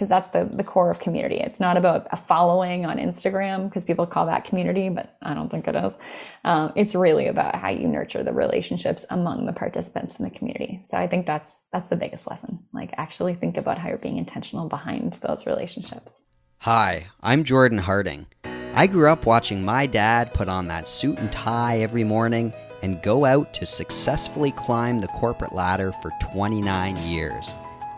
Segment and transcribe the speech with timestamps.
[0.00, 1.34] because that's the, the core of community.
[1.34, 5.50] It's not about a following on Instagram because people call that community, but I don't
[5.50, 5.94] think it is.
[6.42, 10.82] Um, it's really about how you nurture the relationships among the participants in the community.
[10.86, 12.60] So I think that's that's the biggest lesson.
[12.72, 16.22] Like actually think about how you're being intentional behind those relationships.
[16.60, 18.26] Hi, I'm Jordan Harding.
[18.72, 23.02] I grew up watching my dad put on that suit and tie every morning and
[23.02, 27.54] go out to successfully climb the corporate ladder for 29 years.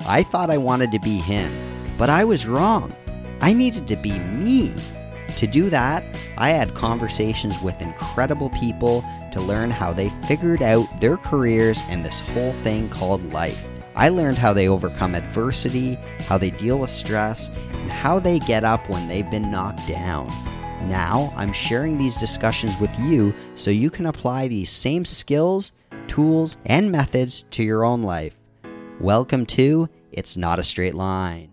[0.07, 1.53] I thought I wanted to be him,
[2.03, 2.93] but I was wrong.
[3.43, 4.75] I needed to be me.
[5.37, 6.03] To do that,
[6.37, 12.05] I had conversations with incredible people to learn how they figured out their careers and
[12.05, 13.71] this whole thing called life.
[13.95, 15.95] I learned how they overcome adversity,
[16.27, 20.27] how they deal with stress, and how they get up when they've been knocked down.
[20.89, 25.71] Now, I'm sharing these discussions with you so you can apply these same skills,
[26.09, 28.37] tools, and methods to your own life.
[28.99, 31.52] Welcome to It's Not a Straight Line.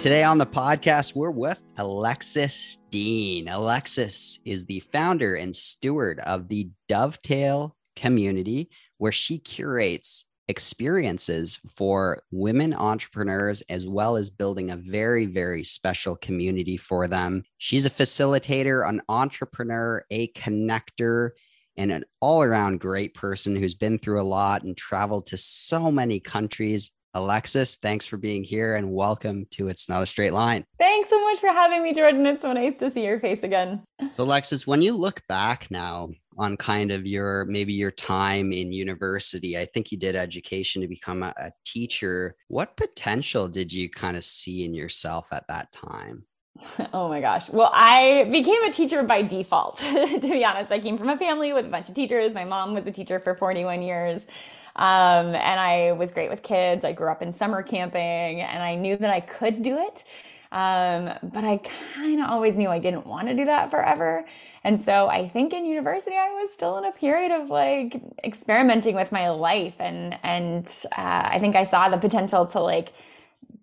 [0.00, 3.48] Today on the podcast, we're with Alexis Dean.
[3.48, 12.22] Alexis is the founder and steward of the Dovetail community, where she curates experiences for
[12.30, 17.42] women entrepreneurs, as well as building a very, very special community for them.
[17.58, 21.32] She's a facilitator, an entrepreneur, a connector,
[21.76, 25.92] and an all around great person who's been through a lot and traveled to so
[25.92, 26.90] many countries.
[27.12, 30.64] Alexis, thanks for being here and welcome to It's Not a Straight Line.
[30.78, 32.24] Thanks so much for having me, Jordan.
[32.24, 33.82] It's so nice to see your face again.
[34.16, 38.72] So, Alexis, when you look back now on kind of your maybe your time in
[38.72, 42.36] university, I think you did education to become a, a teacher.
[42.46, 46.24] What potential did you kind of see in yourself at that time?
[46.92, 47.48] Oh my gosh.
[47.48, 50.72] Well, I became a teacher by default, to be honest.
[50.72, 52.34] I came from a family with a bunch of teachers.
[52.34, 54.26] My mom was a teacher for 41 years.
[54.76, 56.84] Um, and I was great with kids.
[56.84, 60.04] I grew up in summer camping and I knew that I could do it.
[60.52, 61.60] Um, but I
[61.94, 64.24] kind of always knew I didn't want to do that forever.
[64.64, 68.96] And so I think in university, I was still in a period of like experimenting
[68.96, 69.76] with my life.
[69.78, 72.92] And, and, uh, I think I saw the potential to like,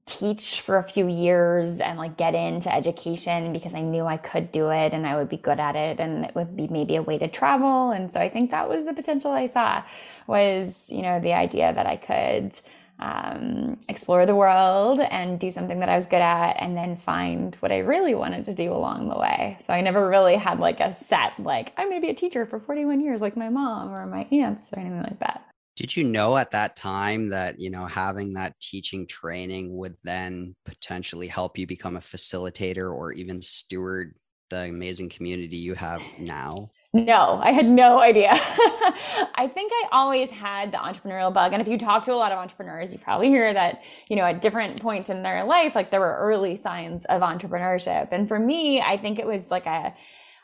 [0.07, 4.51] teach for a few years and like get into education because I knew I could
[4.51, 7.01] do it and I would be good at it and it would be maybe a
[7.01, 7.91] way to travel.
[7.91, 9.83] And so I think that was the potential I saw
[10.25, 12.59] was, you know, the idea that I could
[12.99, 17.55] um, explore the world and do something that I was good at and then find
[17.59, 19.59] what I really wanted to do along the way.
[19.67, 22.45] So I never really had like a set, like, I'm going to be a teacher
[22.45, 25.43] for 41 years, like my mom or my aunts or anything like that
[25.77, 30.55] did you know at that time that you know having that teaching training would then
[30.65, 34.15] potentially help you become a facilitator or even steward
[34.49, 38.29] the amazing community you have now no, I had no idea.
[38.33, 41.53] I think I always had the entrepreneurial bug.
[41.53, 44.23] And if you talk to a lot of entrepreneurs, you probably hear that, you know,
[44.23, 48.07] at different points in their life, like there were early signs of entrepreneurship.
[48.11, 49.93] And for me, I think it was like a,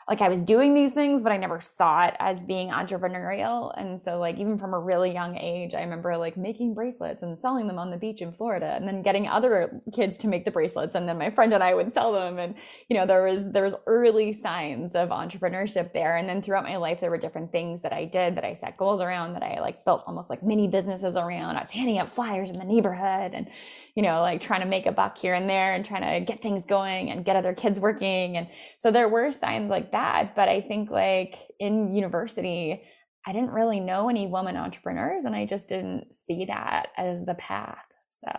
[0.06, 3.72] like I was doing these things, but I never saw it as being entrepreneurial.
[3.76, 7.38] And so like even from a really young age, I remember like making bracelets and
[7.40, 10.50] selling them on the beach in Florida and then getting other kids to make the
[10.50, 10.94] bracelets.
[10.94, 12.38] And then my friend and I would sell them.
[12.38, 12.54] And,
[12.90, 16.16] you know, there was, there was early signs of entrepreneurship there.
[16.16, 18.76] And then throughout my life, there were different things that I did that I set
[18.76, 21.56] goals around that I like built almost like mini businesses around.
[21.56, 23.48] I was handing out flyers in the neighborhood and,
[23.94, 26.42] you know, like trying to make a buck here and there and trying to get
[26.42, 28.36] things going and get other kids working.
[28.36, 30.36] And so there were signs like that.
[30.36, 32.82] But I think like in university,
[33.26, 37.34] I didn't really know any woman entrepreneurs and I just didn't see that as the
[37.34, 37.78] path.
[38.22, 38.38] So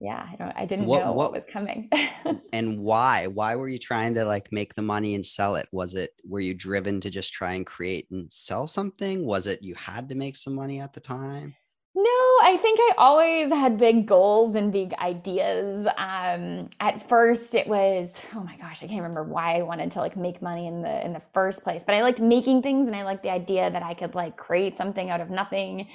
[0.00, 1.90] yeah, I don't I didn't what, know what, what was coming.
[2.52, 3.26] and why?
[3.26, 5.66] Why were you trying to like make the money and sell it?
[5.72, 9.24] Was it were you driven to just try and create and sell something?
[9.24, 11.54] Was it you had to make some money at the time?
[11.98, 12.02] No,
[12.42, 15.86] I think I always had big goals and big ideas.
[15.96, 20.00] Um, at first, it was oh my gosh, I can't remember why I wanted to
[20.00, 22.94] like make money in the in the first place, but I liked making things and
[22.94, 25.86] I liked the idea that I could like create something out of nothing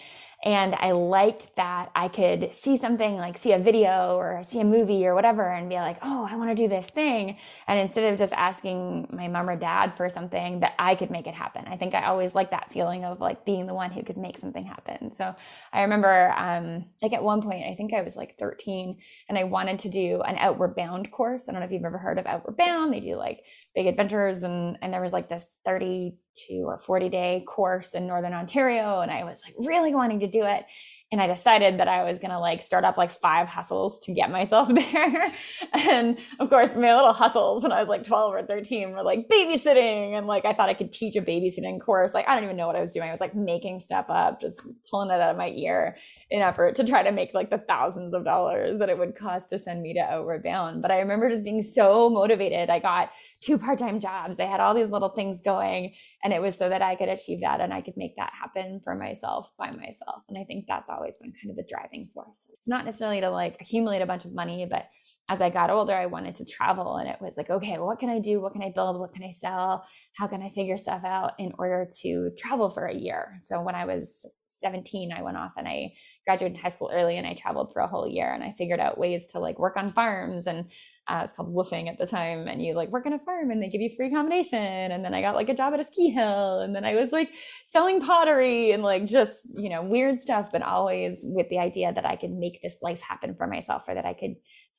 [0.44, 4.64] and I liked that I could see something like see a video or see a
[4.64, 7.38] movie or whatever and be like, oh, I want to do this thing.
[7.68, 11.28] And instead of just asking my mom or dad for something, that I could make
[11.28, 11.66] it happen.
[11.68, 14.40] I think I always liked that feeling of like being the one who could make
[14.40, 15.14] something happen.
[15.16, 15.36] So
[15.72, 18.98] I remember um, like at one point, I think I was like 13
[19.28, 21.44] and I wanted to do an Outward Bound course.
[21.48, 22.94] I don't know if you've ever heard of Outward Bound.
[22.94, 23.42] They do like
[23.76, 28.08] big adventures and, and there was like this 30 two or 40 day course in
[28.08, 29.02] Northern Ontario.
[29.02, 30.66] And I was like really wanting to do it.
[31.12, 34.32] and I decided that I was gonna like start up like five hustles to get
[34.32, 35.34] myself there.
[35.74, 39.28] and of course, my little hustles when I was like 12 or 13 were like
[39.28, 40.18] babysitting.
[40.18, 42.14] And like I thought I could teach a babysitting course.
[42.14, 43.10] Like I don't even know what I was doing.
[43.10, 45.98] I was like making stuff up, just pulling it out of my ear
[46.30, 49.50] in effort to try to make like the thousands of dollars that it would cost
[49.50, 50.82] to send me to Outward Bound.
[50.82, 52.70] But I remember just being so motivated.
[52.70, 53.12] I got
[53.42, 54.40] two part-time jobs.
[54.40, 55.94] I had all these little things going.
[56.24, 58.80] And it was so that I could achieve that and I could make that happen
[58.84, 60.22] for myself by myself.
[60.30, 62.46] And I think that's always been kind of the driving force.
[62.54, 64.86] It's not necessarily to like accumulate a bunch of money, but
[65.30, 66.98] as I got older, I wanted to travel.
[66.98, 68.40] And it was like, okay, what can I do?
[68.40, 69.00] What can I build?
[69.00, 69.86] What can I sell?
[70.16, 73.40] How can I figure stuff out in order to travel for a year?
[73.46, 74.26] So when I was
[74.62, 75.94] 17, I went off and I
[76.28, 78.98] graduated high school early and I traveled for a whole year and I figured out
[78.98, 80.66] ways to like work on farms and
[81.08, 82.48] uh, it's called WWOOFing at the time.
[82.48, 84.60] And you like work on a farm and they give you free accommodation.
[84.60, 87.12] And then I got like a job at a ski hill and then I was
[87.12, 87.30] like
[87.66, 92.06] selling pottery and like just, you know, weird stuff, but always with the idea that
[92.06, 94.36] I could make this life happen for myself or that I could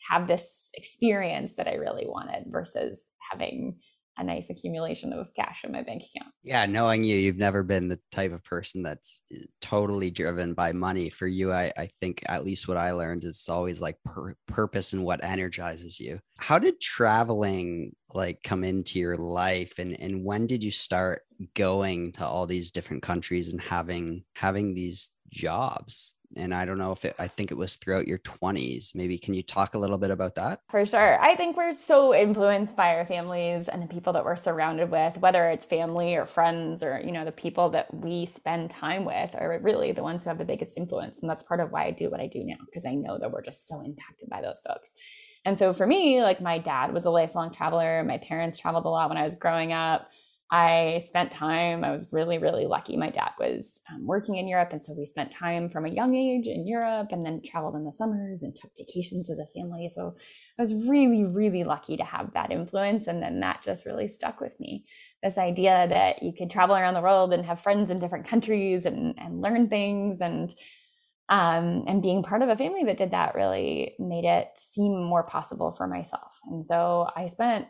[0.09, 3.79] have this experience that I really wanted versus having
[4.19, 6.33] a nice accumulation of cash in my bank account.
[6.43, 10.73] Yeah, knowing you, you've never been the type of person that's eh, totally driven by
[10.73, 11.09] money.
[11.09, 14.93] For you, I, I think at least what I learned is always like pur- purpose
[14.93, 16.21] and what energizes you.
[16.39, 21.23] How did traveling like come into your life and and when did you start
[21.55, 26.93] going to all these different countries and having having these jobs and i don't know
[26.93, 29.99] if it i think it was throughout your 20s maybe can you talk a little
[29.99, 30.61] bit about that?
[30.71, 31.21] For sure.
[31.21, 35.17] I think we're so influenced by our families and the people that we're surrounded with
[35.19, 39.35] whether it's family or friends or you know the people that we spend time with
[39.35, 41.91] are really the ones who have the biggest influence and that's part of why i
[41.91, 44.61] do what i do now because i know that we're just so impacted by those
[44.67, 44.91] folks.
[45.45, 48.05] And so for me like my dad was a lifelong traveler.
[48.05, 50.09] My parents traveled a lot when i was growing up
[50.53, 52.95] I spent time, I was really, really lucky.
[52.95, 54.69] My dad was um, working in Europe.
[54.73, 57.87] And so we spent time from a young age in Europe and then traveled in
[57.87, 59.89] the summers and took vacations as a family.
[59.89, 60.15] So
[60.59, 63.07] I was really, really lucky to have that influence.
[63.07, 64.85] And then that just really stuck with me.
[65.23, 68.85] This idea that you could travel around the world and have friends in different countries
[68.85, 70.55] and, and learn things and
[71.31, 75.23] um, and being part of a family that did that really made it seem more
[75.23, 76.39] possible for myself.
[76.51, 77.69] And so I spent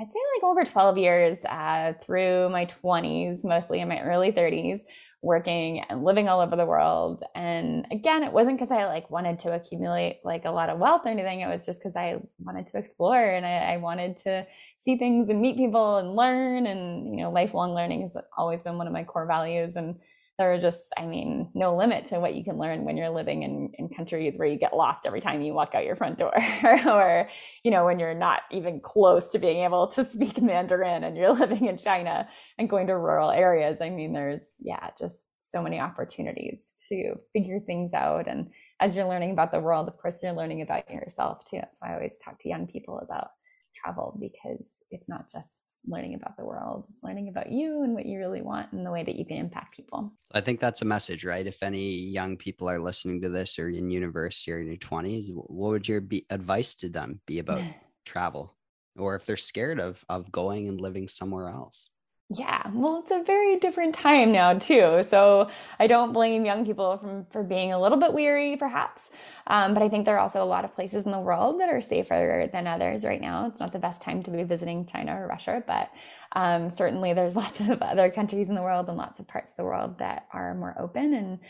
[0.00, 4.80] I'd say like over 12 years uh, through my 20s, mostly in my early 30s,
[5.20, 7.22] working and living all over the world.
[7.34, 11.02] And again, it wasn't because I like wanted to accumulate like a lot of wealth
[11.04, 11.40] or anything.
[11.40, 14.46] It was just because I wanted to explore and I, I, wanted to
[14.78, 16.66] see things and meet people and learn.
[16.66, 19.76] And, you know, lifelong learning has always been one of my core values.
[19.76, 19.96] And
[20.40, 23.42] there are just, I mean, no limit to what you can learn when you're living
[23.42, 26.32] in, in countries where you get lost every time you walk out your front door,
[26.86, 27.28] or,
[27.62, 31.32] you know, when you're not even close to being able to speak Mandarin and you're
[31.38, 32.26] living in China
[32.56, 33.82] and going to rural areas.
[33.82, 38.26] I mean, there's, yeah, just so many opportunities to figure things out.
[38.26, 38.50] And
[38.80, 41.60] as you're learning about the world, of course, you're learning about yourself too.
[41.80, 43.28] Why I always talk to young people about
[43.82, 48.06] travel because it's not just learning about the world, it's learning about you and what
[48.06, 50.12] you really want and the way that you can impact people.
[50.32, 51.46] I think that's a message, right?
[51.46, 55.26] If any young people are listening to this or in university or in your 20s,
[55.32, 57.62] what would your be advice to them be about
[58.04, 58.56] travel?
[58.96, 61.90] Or if they're scared of of going and living somewhere else?
[62.32, 65.02] Yeah, well, it's a very different time now too.
[65.08, 65.48] So
[65.80, 69.10] I don't blame young people from for being a little bit weary, perhaps.
[69.48, 71.68] Um, but I think there are also a lot of places in the world that
[71.68, 73.46] are safer than others right now.
[73.48, 75.90] It's not the best time to be visiting China or Russia, but
[76.32, 79.56] um, certainly there's lots of other countries in the world and lots of parts of
[79.56, 81.40] the world that are more open and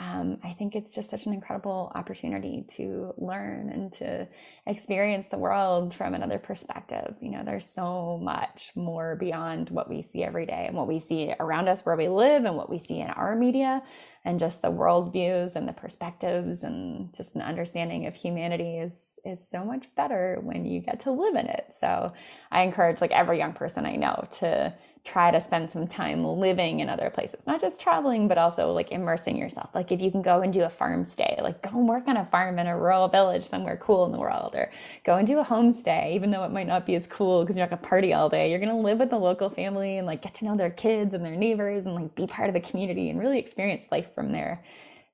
[0.00, 4.26] um, I think it's just such an incredible opportunity to learn and to
[4.66, 7.16] experience the world from another perspective.
[7.20, 11.00] You know, there's so much more beyond what we see every day and what we
[11.00, 13.82] see around us where we live and what we see in our media
[14.24, 19.46] and just the worldviews and the perspectives and just an understanding of humanity is is
[19.46, 21.74] so much better when you get to live in it.
[21.78, 22.14] So
[22.50, 26.80] I encourage like every young person I know to try to spend some time living
[26.80, 29.70] in other places, not just traveling, but also like immersing yourself.
[29.74, 32.16] Like if you can go and do a farm stay, like go and work on
[32.16, 34.70] a farm in a rural village somewhere cool in the world, or
[35.04, 37.66] go and do a homestay, even though it might not be as cool because you're
[37.66, 38.50] not gonna party all day.
[38.50, 41.24] You're gonna live with the local family and like get to know their kids and
[41.24, 44.62] their neighbors and like be part of the community and really experience life from their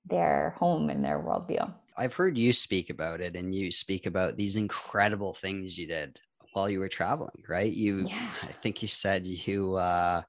[0.09, 1.73] their home and their worldview.
[1.97, 6.21] I've heard you speak about it and you speak about these incredible things you did
[6.56, 7.70] while you were traveling, right?
[7.70, 8.30] You, yeah.
[8.42, 10.22] I think you said you, uh,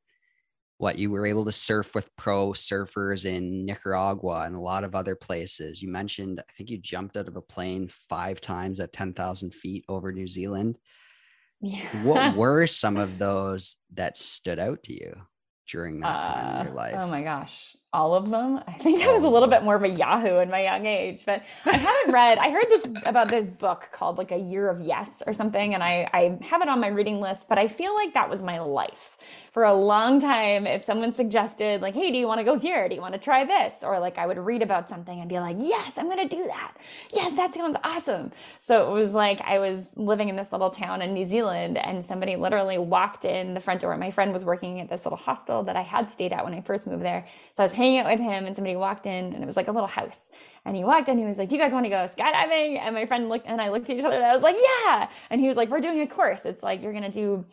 [0.78, 4.94] what you were able to surf with pro surfers in Nicaragua and a lot of
[4.94, 5.82] other places.
[5.82, 9.86] You mentioned, I think you jumped out of a plane five times at 10,000 feet
[9.88, 10.78] over New Zealand.
[11.62, 11.88] Yeah.
[12.04, 15.16] what were some of those that stood out to you
[15.68, 16.96] during that time uh, in your uh, life?
[16.98, 18.62] Oh my gosh all of them.
[18.68, 21.24] I think I was a little bit more of a Yahoo in my young age,
[21.26, 22.38] but I haven't read.
[22.38, 25.84] I heard this about this book called like A Year of Yes or something, and
[25.84, 28.60] I, I have it on my reading list, but I feel like that was my
[28.60, 29.18] life
[29.58, 32.88] for a long time, if someone suggested, like, hey, do you want to go here?
[32.88, 33.82] Do you want to try this?
[33.82, 36.46] Or like I would read about something and be like, yes, I'm going to do
[36.46, 36.78] that.
[37.10, 38.32] Yes, that sounds awesome.
[38.60, 42.06] So it was like I was living in this little town in New Zealand and
[42.06, 43.98] somebody literally walked in the front door.
[43.98, 46.62] My friend was working at this little hostel that I had stayed at when I
[46.62, 47.28] first moved there.
[47.56, 49.68] So I was hanging out with him and somebody walked in and it was like
[49.68, 50.28] a little house.
[50.66, 52.80] And he walked in, he was like, Do you guys want to go skydiving?
[52.80, 55.10] And my friend looked and I looked at each other and I was like, Yeah.
[55.30, 56.42] And he was like, We're doing a course.
[56.44, 57.46] It's like you're gonna do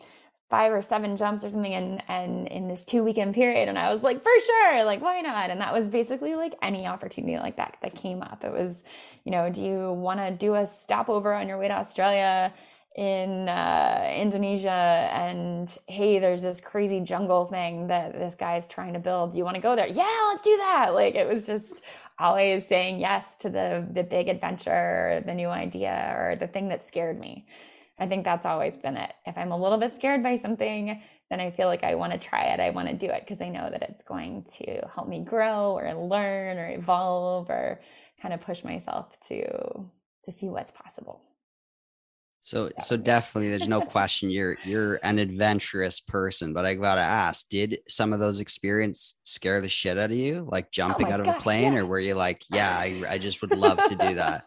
[0.49, 3.91] five or seven jumps or something and and in this two weekend period and I
[3.91, 7.57] was like for sure like why not and that was basically like any opportunity like
[7.57, 8.83] that that came up it was
[9.23, 12.53] you know do you want to do a stopover on your way to Australia
[12.95, 18.93] in uh, Indonesia and hey there's this crazy jungle thing that this guy is trying
[18.93, 21.45] to build do you want to go there yeah let's do that like it was
[21.45, 21.81] just
[22.19, 26.81] always saying yes to the the big adventure the new idea or the thing that
[26.81, 27.45] scared me
[27.97, 29.13] I think that's always been it.
[29.25, 32.19] If I'm a little bit scared by something, then I feel like I want to
[32.19, 32.59] try it.
[32.59, 35.77] I want to do it because I know that it's going to help me grow
[35.77, 37.79] or learn or evolve or
[38.21, 39.85] kind of push myself to
[40.25, 41.21] to see what's possible.
[42.45, 47.49] So so definitely there's no question you're you're an adventurous person, but I gotta ask,
[47.49, 50.47] did some of those experiences scare the shit out of you?
[50.51, 51.79] Like oh jumping oh out of gosh, a plane, yeah.
[51.79, 54.45] or were you like, yeah, I, I just would love to do that?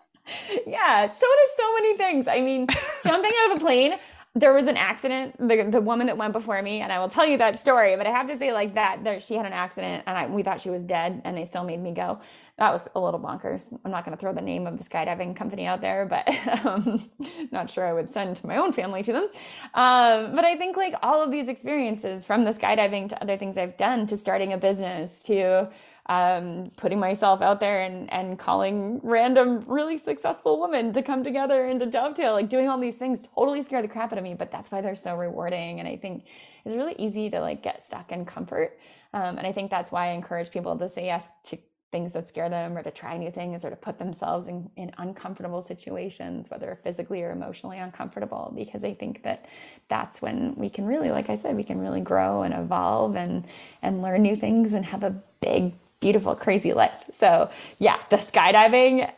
[0.64, 2.28] yeah, so does so many things.
[2.28, 2.68] I mean,
[3.02, 3.96] jumping out of a plane,
[4.38, 5.36] there was an accident.
[5.38, 8.06] The, the woman that went before me, and I will tell you that story, but
[8.06, 10.60] I have to say, like that, there, she had an accident, and I, we thought
[10.60, 12.20] she was dead, and they still made me go.
[12.58, 13.76] That was a little bonkers.
[13.84, 16.28] I'm not going to throw the name of the skydiving company out there, but
[16.64, 17.08] um,
[17.50, 19.28] not sure I would send my own family to them.
[19.74, 23.56] Um, but I think like all of these experiences, from the skydiving to other things
[23.56, 25.68] I've done, to starting a business, to
[26.08, 31.66] um, putting myself out there and, and calling random really successful women to come together
[31.66, 34.34] and to dovetail, like doing all these things totally scare the crap out of me,
[34.34, 35.80] but that's why they're so rewarding.
[35.80, 36.24] And I think
[36.64, 38.78] it's really easy to like get stuck in comfort.
[39.12, 41.58] Um, and I think that's why I encourage people to say yes to
[41.90, 44.92] things that scare them or to try new things or to put themselves in, in
[44.98, 49.46] uncomfortable situations, whether physically or emotionally uncomfortable, because I think that
[49.88, 53.46] that's when we can really, like I said, we can really grow and evolve and,
[53.80, 57.04] and learn new things and have a big beautiful, crazy life.
[57.12, 59.10] So, yeah, the skydiving,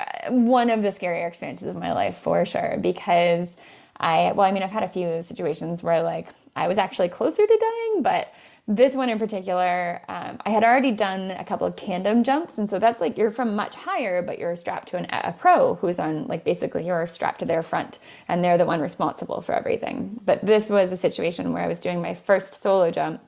[0.00, 3.56] uh, one of the scarier experiences of my life for sure, because
[3.98, 7.46] I, well, I mean, I've had a few situations where like I was actually closer
[7.46, 8.32] to dying, but
[8.68, 12.58] this one in particular, um, I had already done a couple of tandem jumps.
[12.58, 15.74] And so that's like you're from much higher, but you're strapped to an, a pro
[15.76, 19.52] who's on, like, basically you're strapped to their front and they're the one responsible for
[19.52, 20.20] everything.
[20.24, 23.20] But this was a situation where I was doing my first solo jump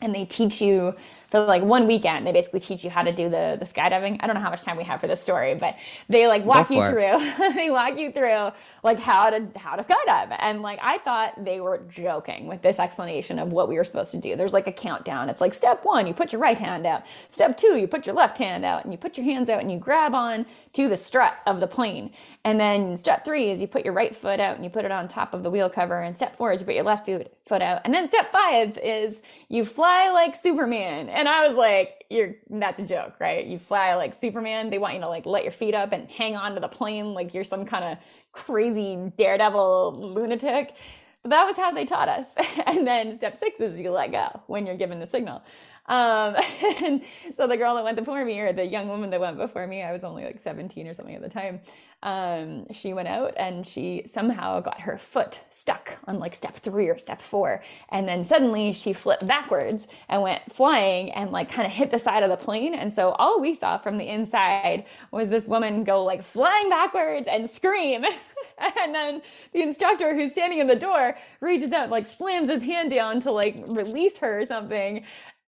[0.00, 0.94] and they teach you
[1.30, 4.18] for like one weekend they basically teach you how to do the the skydiving.
[4.20, 5.76] I don't know how much time we have for this story but
[6.08, 8.50] they like walk you through they walk you through
[8.82, 10.36] like how to how to skydive.
[10.38, 14.12] And like i thought they were joking with this explanation of what we were supposed
[14.12, 14.36] to do.
[14.36, 15.28] There's like a countdown.
[15.28, 17.02] It's like step one you put your right hand out.
[17.30, 18.84] Step two you put your left hand out.
[18.84, 21.66] And you put your hands out and you grab on to the strut of the
[21.66, 22.10] plane.
[22.44, 24.90] And then step three is you put your right foot out and you put it
[24.90, 26.00] on top of the wheel cover.
[26.00, 27.82] And step four is you put your left foot foot out.
[27.84, 32.78] And then step five is you fly like superman and I was like, you're that's
[32.78, 33.44] a joke, right?
[33.44, 34.70] You fly like Superman.
[34.70, 37.12] They want you to like let your feet up and hang on to the plane
[37.12, 37.98] like you're some kind of
[38.30, 40.74] crazy daredevil lunatic.
[41.22, 42.28] But that was how they taught us.
[42.66, 45.42] and then step six is you let go when you're given the signal.
[45.88, 46.36] Um,
[46.84, 47.02] and
[47.34, 49.82] so the girl that went before me, or the young woman that went before me,
[49.82, 51.60] I was only like 17 or something at the time.
[52.00, 56.88] Um, she went out and she somehow got her foot stuck on like step three
[56.88, 57.60] or step four.
[57.90, 61.98] And then suddenly she flipped backwards and went flying and like kind of hit the
[61.98, 62.72] side of the plane.
[62.72, 67.26] And so all we saw from the inside was this woman go like flying backwards
[67.28, 68.04] and scream.
[68.58, 69.20] and then
[69.52, 73.32] the instructor who's standing in the door reaches out, like slams his hand down to
[73.32, 75.04] like release her or something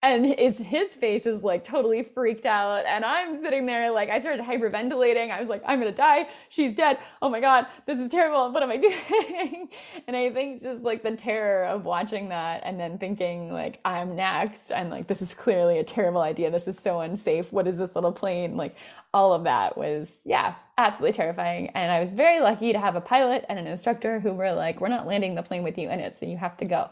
[0.03, 2.85] and his his face is like totally freaked out.
[2.87, 5.31] And i'm sitting there like i started hyperventilating.
[5.31, 6.29] I was like i'm gonna die.
[6.49, 6.99] She's dead.
[7.23, 8.51] Oh my god this is terrible.
[8.53, 9.69] What am i doing?
[10.07, 14.17] And i think just like the terror of watching that and then thinking like i'm
[14.17, 16.51] next i'm like this is clearly a terrible idea.
[16.51, 17.53] This is so unsafe.
[17.53, 18.57] What is this little plane?
[18.57, 18.77] Like
[19.15, 21.69] all of that was yeah absolutely terrifying.
[21.71, 24.81] And i was very lucky to have a pilot and an instructor who were like
[24.81, 26.91] we're not landing the plane with you in it so you have to go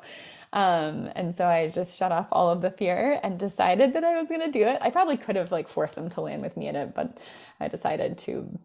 [0.53, 4.19] um, and so I just shut off all of the fear and decided that I
[4.19, 4.79] was going to do it.
[4.81, 7.19] I probably could have like forced them to land with me in it, but
[7.61, 8.59] I decided to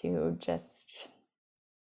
[0.00, 1.08] to just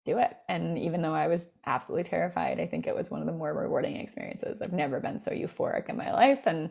[0.05, 0.37] do it.
[0.49, 3.53] And even though I was absolutely terrified, I think it was one of the more
[3.53, 4.61] rewarding experiences.
[4.61, 6.71] I've never been so euphoric in my life and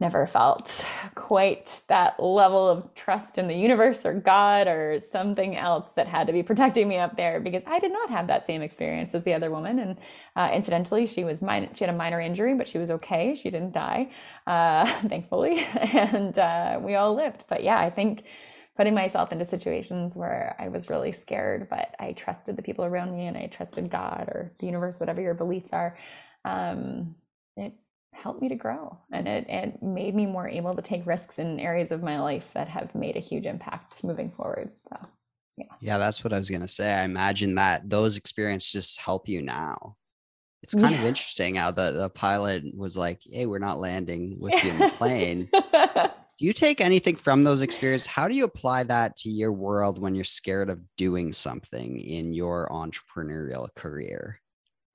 [0.00, 0.84] never felt
[1.14, 6.26] quite that level of trust in the universe or God or something else that had
[6.26, 9.22] to be protecting me up there because I did not have that same experience as
[9.22, 9.78] the other woman.
[9.78, 9.98] And
[10.34, 13.36] uh, incidentally, she was min- she had a minor injury, but she was okay.
[13.36, 14.10] She didn't die,
[14.46, 17.44] uh, thankfully, and uh, we all lived.
[17.48, 18.24] But yeah, I think
[18.76, 23.16] putting myself into situations where I was really scared, but I trusted the people around
[23.16, 25.96] me and I trusted God or the universe, whatever your beliefs are.
[26.44, 27.14] Um,
[27.56, 27.72] it
[28.24, 31.60] helped me to grow and it, it made me more able to take risks in
[31.60, 34.70] areas of my life that have made a huge impact moving forward.
[34.88, 34.96] So,
[35.58, 35.66] yeah.
[35.78, 36.90] Yeah, that's what I was going to say.
[36.90, 39.96] I imagine that those experiences just help you now.
[40.62, 41.00] It's kind yeah.
[41.00, 44.78] of interesting how the, the pilot was like, Hey, we're not landing with you in
[44.78, 45.50] the plane.
[45.52, 48.06] do you take anything from those experiences?
[48.06, 52.32] How do you apply that to your world when you're scared of doing something in
[52.32, 54.40] your entrepreneurial career?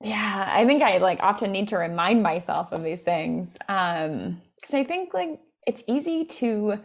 [0.02, 3.50] Yeah, I think I like often need to remind myself of these things.
[3.68, 6.78] Um, because I think like it's easy to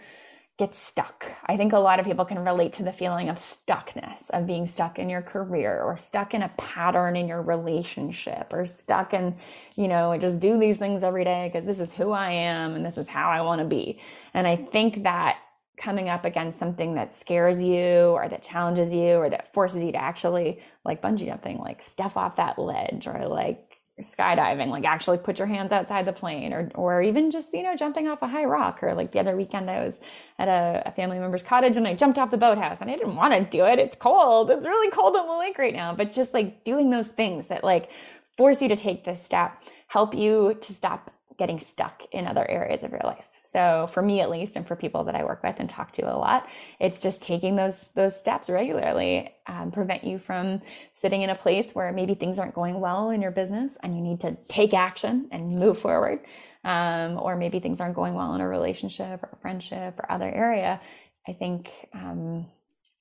[0.57, 1.25] get stuck.
[1.45, 4.67] I think a lot of people can relate to the feeling of stuckness, of being
[4.67, 9.36] stuck in your career or stuck in a pattern in your relationship or stuck in,
[9.75, 12.86] you know, just do these things every day because this is who I am and
[12.86, 14.00] this is how I want to be.
[14.34, 15.39] And I think that
[15.77, 19.91] coming up against something that scares you or that challenges you or that forces you
[19.91, 25.17] to actually like bungee jumping, like step off that ledge or like skydiving, like actually
[25.17, 28.27] put your hands outside the plane or, or even just, you know, jumping off a
[28.27, 30.00] high rock or like the other weekend I was
[30.38, 33.15] at a, a family member's cottage and I jumped off the boathouse and I didn't
[33.15, 33.79] want to do it.
[33.79, 34.51] It's cold.
[34.51, 37.63] It's really cold on the lake right now, but just like doing those things that
[37.63, 37.89] like
[38.38, 42.84] force you to take this step, help you to stop getting stuck in other areas
[42.84, 43.25] of your life.
[43.46, 46.14] So for me at least, and for people that I work with and talk to
[46.14, 46.50] a lot,
[46.80, 50.62] it's just taking those those steps regularly um, prevent you from
[50.92, 54.02] sitting in a place where maybe things aren't going well in your business and you
[54.02, 56.20] need to take action and move forward.
[56.64, 60.28] Um, or maybe things aren't going well in a relationship or a friendship or other
[60.28, 60.82] area.
[61.28, 62.48] I think um,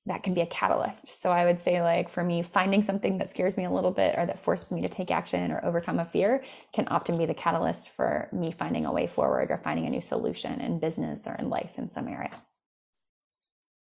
[0.06, 1.20] that can be a catalyst.
[1.20, 4.14] So I would say, like, for me, finding something that scares me a little bit
[4.18, 6.42] or that forces me to take action or overcome a fear
[6.74, 10.02] can often be the catalyst for me finding a way forward or finding a new
[10.02, 12.32] solution in business or in life in some area.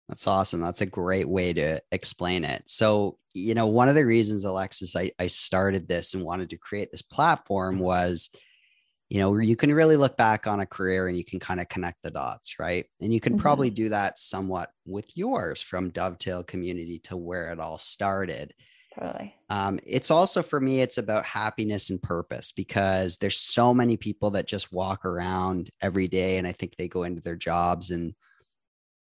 [0.08, 0.60] That's awesome.
[0.60, 2.64] That's a great way to explain it.
[2.66, 6.58] So, you know, one of the reasons, Alexis, I, I started this and wanted to
[6.58, 8.28] create this platform was
[9.10, 11.68] you know you can really look back on a career and you can kind of
[11.68, 12.86] connect the dots right?
[13.00, 13.42] And you can mm-hmm.
[13.42, 18.54] probably do that somewhat with yours from dovetail community to where it all started.
[18.98, 19.34] Totally.
[19.50, 24.30] Um, it's also for me it's about happiness and purpose because there's so many people
[24.30, 28.14] that just walk around every day and i think they go into their jobs and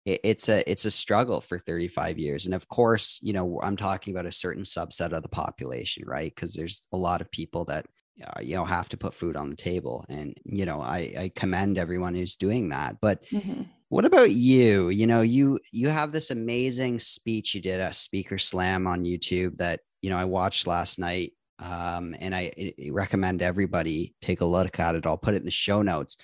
[0.04, 2.46] it, it's a it's a struggle for 35 years.
[2.46, 6.32] And of course you know i'm talking about a certain subset of the population right?
[6.34, 7.86] Because there's a lot of people that
[8.24, 11.33] uh, you know have to put food on the table and you know i i
[11.35, 13.62] commend everyone who's doing that but mm-hmm.
[13.88, 14.88] what about you?
[14.88, 19.59] You know you you have this amazing speech you did a speaker slam on youtube
[19.59, 24.44] that you know i watched last night um, and I, I recommend everybody take a
[24.44, 25.07] look at it.
[25.07, 26.16] I'll put it in the show notes.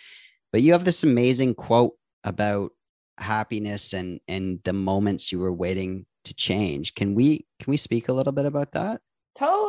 [0.52, 2.72] But you have this amazing quote about
[3.18, 6.94] happiness and and the moments you were waiting to change.
[6.94, 9.00] Can we can we speak a little bit about that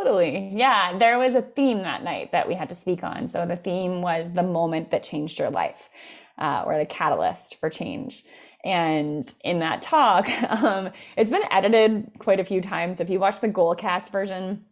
[0.04, 0.52] Totally.
[0.54, 0.98] Yeah.
[0.98, 3.30] There was a theme that night that we had to speak on.
[3.30, 5.90] So the theme was the moment that changed your life
[6.38, 8.24] uh, or the catalyst for change.
[8.66, 13.00] And in that talk, um, it's been edited quite a few times.
[13.00, 14.66] If you watch the Goalcast version,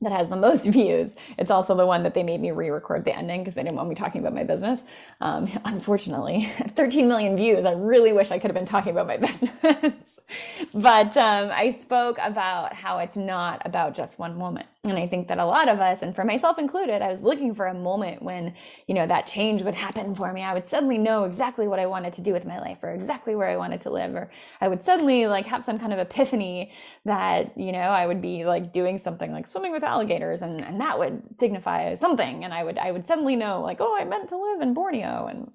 [0.00, 1.14] that has the most views.
[1.38, 3.88] It's also the one that they made me re-record the ending because they didn't want
[3.88, 4.80] me talking about my business.
[5.20, 7.64] Um, unfortunately, 13 million views.
[7.64, 10.17] I really wish I could have been talking about my business.
[10.74, 14.66] but um, I spoke about how it's not about just one moment.
[14.84, 17.54] And I think that a lot of us, and for myself included, I was looking
[17.54, 18.54] for a moment when,
[18.86, 20.42] you know, that change would happen for me.
[20.42, 23.34] I would suddenly know exactly what I wanted to do with my life or exactly
[23.34, 24.14] where I wanted to live.
[24.14, 26.72] Or I would suddenly like have some kind of epiphany
[27.04, 30.80] that, you know, I would be like doing something like swimming with alligators and, and
[30.80, 32.44] that would signify something.
[32.44, 35.26] And I would, I would suddenly know like, oh, I meant to live in Borneo
[35.26, 35.50] and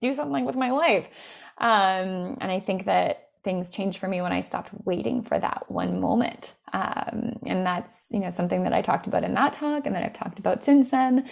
[0.00, 1.08] do something with my life.
[1.58, 5.64] Um, and I think that things changed for me when I stopped waiting for that
[5.68, 6.54] one moment.
[6.72, 10.02] Um, and that's, you know, something that I talked about in that talk and that
[10.02, 11.28] I've talked about since then.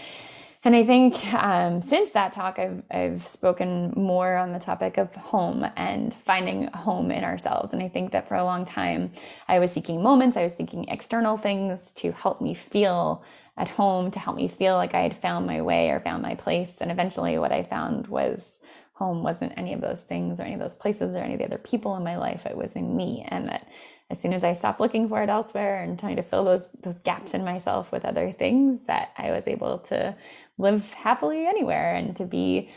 [0.65, 5.15] And I think um, since that talk, I've, I've spoken more on the topic of
[5.15, 7.73] home and finding home in ourselves.
[7.73, 9.13] And I think that for a long time,
[9.47, 13.23] I was seeking moments, I was seeking external things to help me feel
[13.57, 16.35] at home, to help me feel like I had found my way or found my
[16.35, 16.79] place.
[16.81, 18.59] And eventually, what I found was
[18.97, 21.45] home wasn't any of those things or any of those places or any of the
[21.45, 22.47] other people in my life.
[22.47, 23.27] It was in me.
[23.29, 23.69] And that
[24.11, 26.99] as soon as I stopped looking for it elsewhere and trying to fill those those
[27.01, 30.17] gaps in myself with other things, that I was able to
[30.57, 32.71] live happily anywhere and to be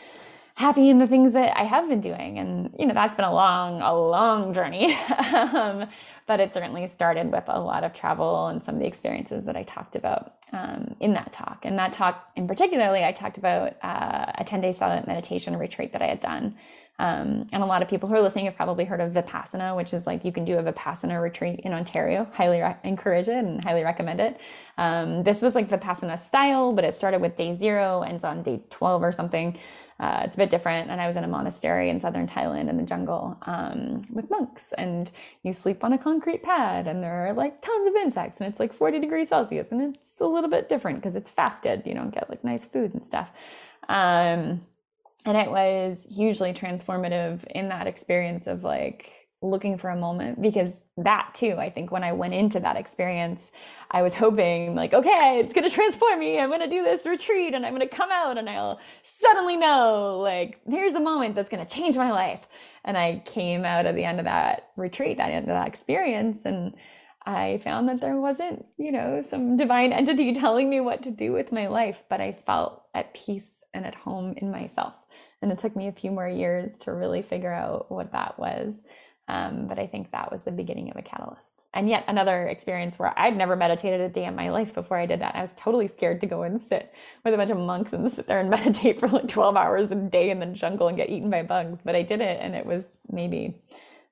[0.60, 2.38] happy in the things that I have been doing.
[2.38, 4.93] And, you know, that's been a long, a long journey.
[5.54, 5.88] um,
[6.28, 9.56] but it certainly started with a lot of travel and some of the experiences that
[9.56, 11.60] I talked about um, in that talk.
[11.63, 15.93] And that talk, in particularly, I talked about uh, a 10 day silent meditation retreat
[15.93, 16.58] that I had done.
[16.99, 19.93] Um, and a lot of people who are listening have probably heard of Vipassana, which
[19.93, 22.27] is like you can do a Vipassana retreat in Ontario.
[22.33, 24.39] Highly re- encourage it and highly recommend it.
[24.77, 28.62] Um, this was like Vipassana style, but it started with day zero, ends on day
[28.69, 29.57] 12 or something.
[29.97, 30.89] Uh, it's a bit different.
[30.89, 34.73] And I was in a monastery in southern Thailand in the jungle um, with monks,
[34.77, 35.09] and
[35.43, 38.59] you sleep on a concrete pad, and there are like tons of insects, and it's
[38.59, 41.83] like 40 degrees Celsius, and it's a little bit different because it's fasted.
[41.85, 43.29] You don't get like nice food and stuff.
[43.88, 44.62] Um,
[45.25, 50.82] and it was hugely transformative in that experience of like looking for a moment because
[50.97, 53.51] that too i think when i went into that experience
[53.89, 56.38] i was hoping like okay it's going to transform me.
[56.38, 59.55] I'm going to do this retreat and i'm going to come out and i'll suddenly
[59.55, 62.47] know like here's a moment that's going to change my life.
[62.84, 66.41] And i came out at the end of that retreat that end of that experience
[66.43, 66.75] and
[67.25, 71.32] i found that there wasn't you know some divine entity telling me what to do
[71.32, 74.93] with my life but i felt at peace and at home in myself
[75.41, 78.82] and it took me a few more years to really figure out what that was
[79.30, 81.45] um, but I think that was the beginning of a catalyst.
[81.75, 85.06] And yet another experience where I'd never meditated a day in my life before I
[85.06, 85.36] did that.
[85.36, 86.91] I was totally scared to go and sit
[87.23, 89.95] with a bunch of monks and sit there and meditate for like 12 hours a
[89.95, 91.80] day in the jungle and get eaten by bugs.
[91.86, 93.62] But I did it and it was maybe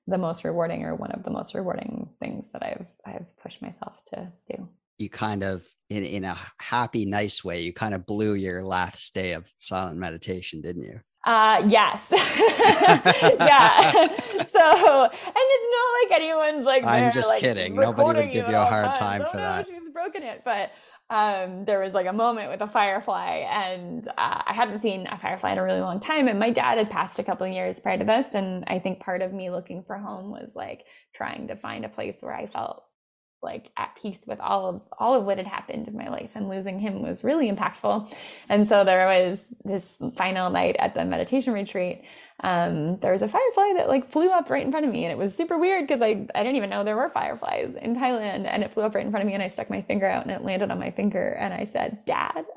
[0.06, 3.94] the most rewarding or one of the most rewarding things that I've I've pushed myself
[4.14, 4.68] to do.
[4.98, 9.14] You kind of in in a happy, nice way, you kind of blew your last
[9.14, 11.00] day of silent meditation, didn't you?
[11.28, 12.06] Uh, yes.
[12.10, 13.92] yeah.
[13.92, 14.64] so,
[15.04, 17.74] and it's not like anyone's like, I'm just like, kidding.
[17.74, 19.66] Nobody would give you a hard time, for no, that.
[19.66, 20.40] She's broken it.
[20.42, 20.70] But
[21.10, 25.18] um, there was like a moment with a firefly, and uh, I hadn't seen a
[25.18, 26.28] firefly in a really long time.
[26.28, 28.32] And my dad had passed a couple of years prior to this.
[28.32, 31.90] And I think part of me looking for home was like trying to find a
[31.90, 32.84] place where I felt
[33.42, 36.48] like at peace with all of all of what had happened in my life and
[36.48, 38.12] losing him was really impactful.
[38.48, 42.02] And so there was this final night at the meditation retreat
[42.40, 45.12] um, there was a firefly that like flew up right in front of me and
[45.12, 48.46] it was super weird because I, I didn't even know there were fireflies in thailand
[48.48, 50.22] and it flew up right in front of me and i stuck my finger out
[50.22, 52.44] and it landed on my finger and i said dad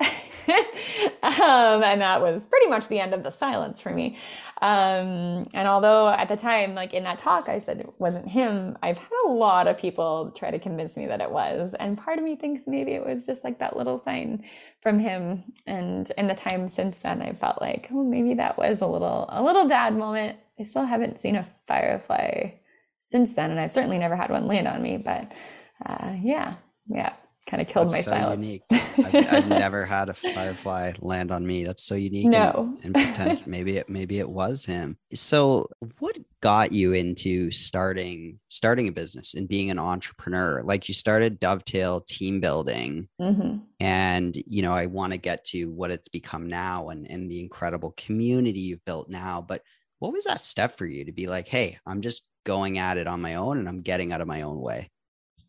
[1.22, 4.16] um, and that was pretty much the end of the silence for me
[4.62, 8.78] um, and although at the time, like in that talk, I said it wasn't him,
[8.80, 11.74] I've had a lot of people try to convince me that it was.
[11.80, 14.44] And part of me thinks maybe it was just like that little sign
[14.82, 15.44] from him.
[15.66, 19.26] And in the time since then, I felt like, oh, maybe that was a little,
[19.28, 20.38] a little dad moment.
[20.58, 22.52] I still haven't seen a firefly
[23.04, 23.50] since then.
[23.50, 25.32] And I've certainly never had one land on me, but
[25.86, 26.56] uh, yeah,
[26.88, 27.12] yeah
[27.46, 28.44] kind of killed That's my so silence.
[28.44, 28.62] Unique.
[28.70, 31.64] I've, I've, never had a firefly land on me.
[31.64, 32.28] That's so unique.
[32.28, 34.96] No, and, and maybe it maybe it was him.
[35.14, 40.62] So, what got you into starting starting a business and being an entrepreneur?
[40.62, 43.58] Like you started Dovetail Team Building, mm-hmm.
[43.80, 47.40] and you know I want to get to what it's become now and and the
[47.40, 49.44] incredible community you've built now.
[49.46, 49.62] But
[49.98, 53.06] what was that step for you to be like, hey, I'm just going at it
[53.06, 54.90] on my own and I'm getting out of my own way?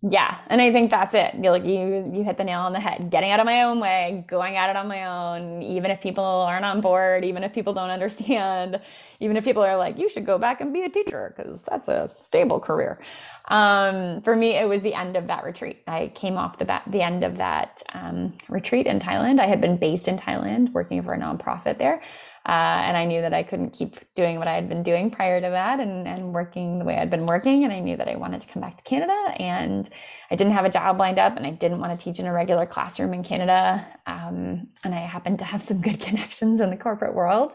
[0.07, 1.35] Yeah, and I think that's it.
[1.41, 3.11] You're like you you hit the nail on the head.
[3.11, 6.25] Getting out of my own way, going at it on my own, even if people
[6.25, 8.81] aren't on board, even if people don't understand,
[9.21, 11.89] even if people are like, you should go back and be a teacher because that's
[11.89, 12.99] a stable career.
[13.49, 15.83] Um, for me, it was the end of that retreat.
[15.87, 19.41] I came off the the end of that um, retreat in Thailand.
[19.41, 22.01] I had been based in Thailand, working for a nonprofit there.
[22.45, 25.39] Uh, and I knew that I couldn't keep doing what I had been doing prior
[25.39, 27.63] to that and, and working the way I'd been working.
[27.63, 29.13] And I knew that I wanted to come back to Canada.
[29.41, 29.89] And
[30.29, 32.33] I didn't have a job lined up and I didn't want to teach in a
[32.33, 33.87] regular classroom in Canada.
[34.05, 37.53] Um, and I happened to have some good connections in the corporate world.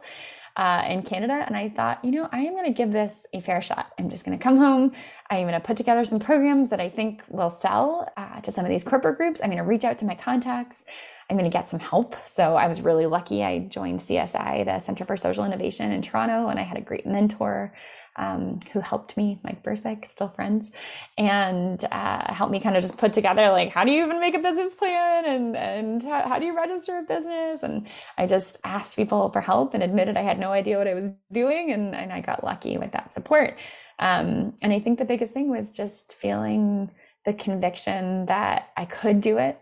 [0.56, 1.44] Uh, in Canada.
[1.46, 3.92] And I thought, you know, I am going to give this a fair shot.
[3.96, 4.90] I'm just going to come home.
[5.30, 8.64] I'm going to put together some programs that I think will sell uh, to some
[8.64, 9.40] of these corporate groups.
[9.40, 10.82] I'm going to reach out to my contacts.
[11.30, 12.16] I'm going to get some help.
[12.26, 13.44] So I was really lucky.
[13.44, 17.06] I joined CSI, the Center for Social Innovation in Toronto, and I had a great
[17.06, 17.74] mentor
[18.16, 20.70] um, who helped me, Mike Bursick, still friends,
[21.16, 24.34] and uh, helped me kind of just put together like, how do you even make
[24.34, 27.62] a business plan and, and how, how do you register a business?
[27.62, 27.86] And
[28.16, 31.10] I just asked people for help and admitted I had no idea what I was
[31.30, 31.70] doing.
[31.72, 33.56] And, and I got lucky with that support.
[33.98, 36.90] Um, and I think the biggest thing was just feeling
[37.24, 39.60] the conviction that I could do it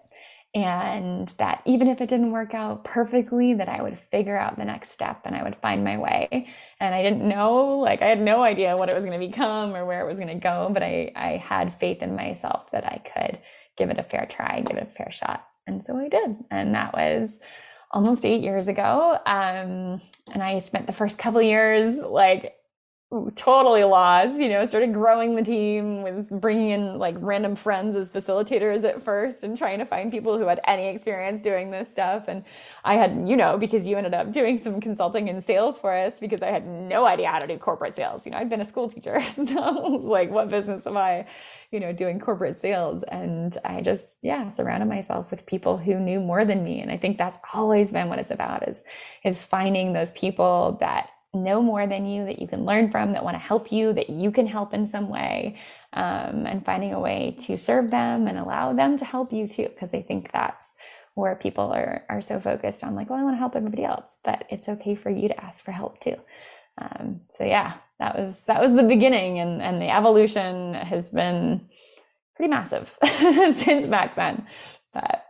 [0.56, 4.64] and that even if it didn't work out perfectly that i would figure out the
[4.64, 6.48] next step and i would find my way.
[6.80, 9.76] And i didn't know like i had no idea what it was going to become
[9.76, 12.84] or where it was going to go but i i had faith in myself that
[12.86, 13.38] i could
[13.76, 15.46] give it a fair try give it a fair shot.
[15.66, 16.36] And so i did.
[16.50, 17.38] And that was
[17.90, 19.18] almost eight years ago.
[19.26, 20.00] Um,
[20.32, 22.54] and I spent the first couple years like
[23.36, 28.10] totally lost you know started growing the team with bringing in like random friends as
[28.10, 32.24] facilitators at first and trying to find people who had any experience doing this stuff.
[32.26, 32.42] And
[32.84, 36.14] i had you know because you ended up doing some consulting and sales for us
[36.18, 38.26] because i had no idea how to do corporate sales.
[38.26, 41.26] You know i'd been a school teacher so i was like what business am i
[41.70, 43.04] you know doing corporate sales?
[43.04, 46.80] And i just yeah surrounded myself with people who knew more than me.
[46.80, 48.82] And i think that's always been what it's about is
[49.22, 51.10] is finding those people that
[51.44, 54.10] know more than you that you can learn from, that want to help you, that
[54.10, 55.56] you can help in some way,
[55.92, 59.68] um, and finding a way to serve them and allow them to help you too.
[59.68, 60.74] Because I think that's
[61.14, 64.18] where people are are so focused on like, well, I want to help everybody else,
[64.24, 66.16] but it's okay for you to ask for help too.
[66.78, 71.68] Um, so yeah, that was that was the beginning, and and the evolution has been
[72.36, 72.98] pretty massive
[73.54, 74.46] since back then.
[74.94, 75.25] But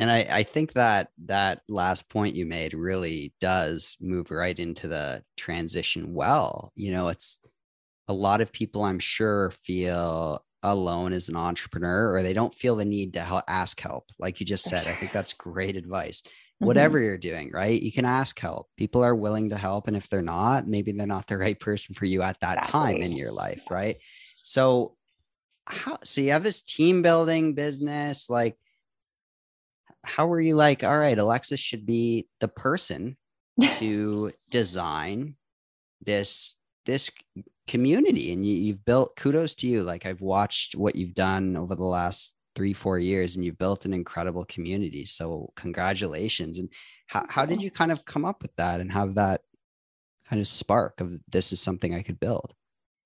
[0.00, 4.88] and I, I think that that last point you made really does move right into
[4.88, 6.72] the transition well.
[6.74, 7.38] You know, it's
[8.08, 12.76] a lot of people I'm sure feel alone as an entrepreneur or they don't feel
[12.76, 14.06] the need to help, ask help.
[14.18, 16.22] Like you just said, I think that's great advice.
[16.22, 16.66] Mm-hmm.
[16.66, 17.80] Whatever you're doing, right?
[17.80, 18.68] You can ask help.
[18.78, 19.86] People are willing to help.
[19.86, 22.72] And if they're not, maybe they're not the right person for you at that exactly.
[22.72, 23.96] time in your life, right?
[24.42, 24.96] So,
[25.66, 28.56] how so you have this team building business, like
[30.04, 33.16] how were you like, all right, Alexis should be the person
[33.78, 35.36] to design
[36.04, 37.10] this this
[37.66, 38.32] community?
[38.32, 39.82] And you, you've built kudos to you.
[39.82, 43.84] Like i've watched what you've done over the last three four years and you've built
[43.84, 45.04] an incredible community.
[45.04, 46.58] So congratulations.
[46.58, 46.68] And
[47.06, 49.42] how, how did you kind of come up with that and have that
[50.30, 52.54] kind of spark of this is something i could build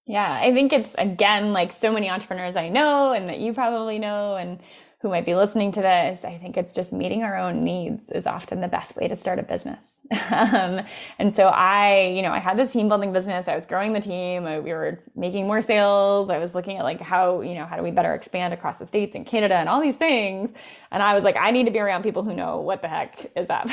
[0.07, 3.99] yeah i think it's again like so many entrepreneurs i know and that you probably
[3.99, 4.61] know and
[5.05, 8.27] who might be listening to this, I think it's just meeting our own needs is
[8.27, 9.85] often the best way to start a business.
[10.31, 10.81] um,
[11.19, 13.47] and so I, you know, I had this team building business.
[13.47, 14.47] I was growing the team.
[14.47, 16.31] I, we were making more sales.
[16.31, 18.87] I was looking at like how, you know, how do we better expand across the
[18.87, 20.51] states and Canada and all these things.
[20.91, 23.31] And I was like, I need to be around people who know what the heck
[23.37, 23.69] is up.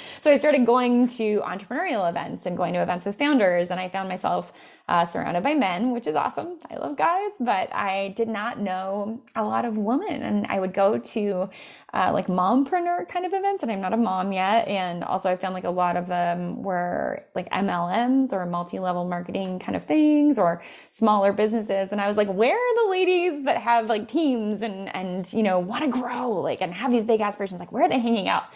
[0.20, 3.70] So I started going to entrepreneurial events and going to events with founders.
[3.70, 4.52] And I found myself
[4.90, 6.58] uh, surrounded by men, which is awesome.
[6.68, 10.20] I love guys, but I did not know a lot of women.
[10.24, 11.48] And I would go to
[11.94, 14.66] uh, like mompreneur kind of events, and I'm not a mom yet.
[14.66, 19.04] And also, I found like a lot of them were like MLMs or multi level
[19.04, 21.92] marketing kind of things or smaller businesses.
[21.92, 25.44] And I was like, where are the ladies that have like teams and, and, you
[25.44, 27.60] know, want to grow like and have these big aspirations?
[27.60, 28.46] Like, where are they hanging out?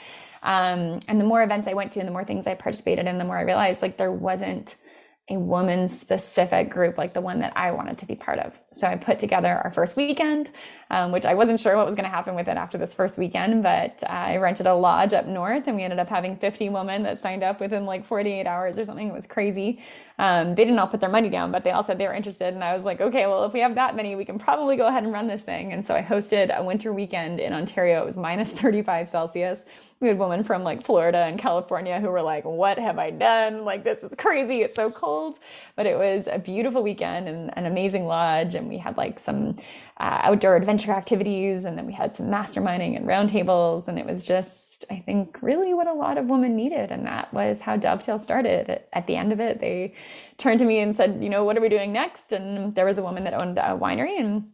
[0.42, 3.18] Um, and the more events I went to and the more things I participated in,
[3.18, 4.74] the more I realized like there wasn't
[5.30, 8.52] a woman specific group like the one that I wanted to be part of.
[8.74, 10.50] So I put together our first weekend,
[10.90, 13.18] um, which I wasn't sure what was going to happen with it after this first
[13.18, 17.02] weekend, but I rented a lodge up north and we ended up having 50 women
[17.02, 19.08] that signed up within like 48 hours or something.
[19.08, 19.80] It was crazy.
[20.18, 22.54] Um, they didn't all put their money down, but they all said they were interested.
[22.54, 24.86] And I was like, okay, well, if we have that many, we can probably go
[24.86, 25.72] ahead and run this thing.
[25.72, 28.00] And so I hosted a winter weekend in Ontario.
[28.02, 29.64] It was minus 35 Celsius.
[30.00, 33.64] We had women from like Florida and California who were like, what have I done?
[33.64, 34.62] Like, this is crazy.
[34.62, 35.38] It's so cold.
[35.74, 38.54] But it was a beautiful weekend and an amazing lodge.
[38.54, 39.56] And we had like some
[39.98, 41.64] uh, outdoor adventure activities.
[41.64, 43.88] And then we had some masterminding and roundtables.
[43.88, 46.90] And it was just, I think, really what a lot of women needed.
[46.90, 48.82] And that was how Dovetail started.
[48.92, 49.94] At the end of it, they
[50.38, 52.32] turned to me and said, you know, what are we doing next?
[52.32, 54.50] And there was a woman that owned a winery and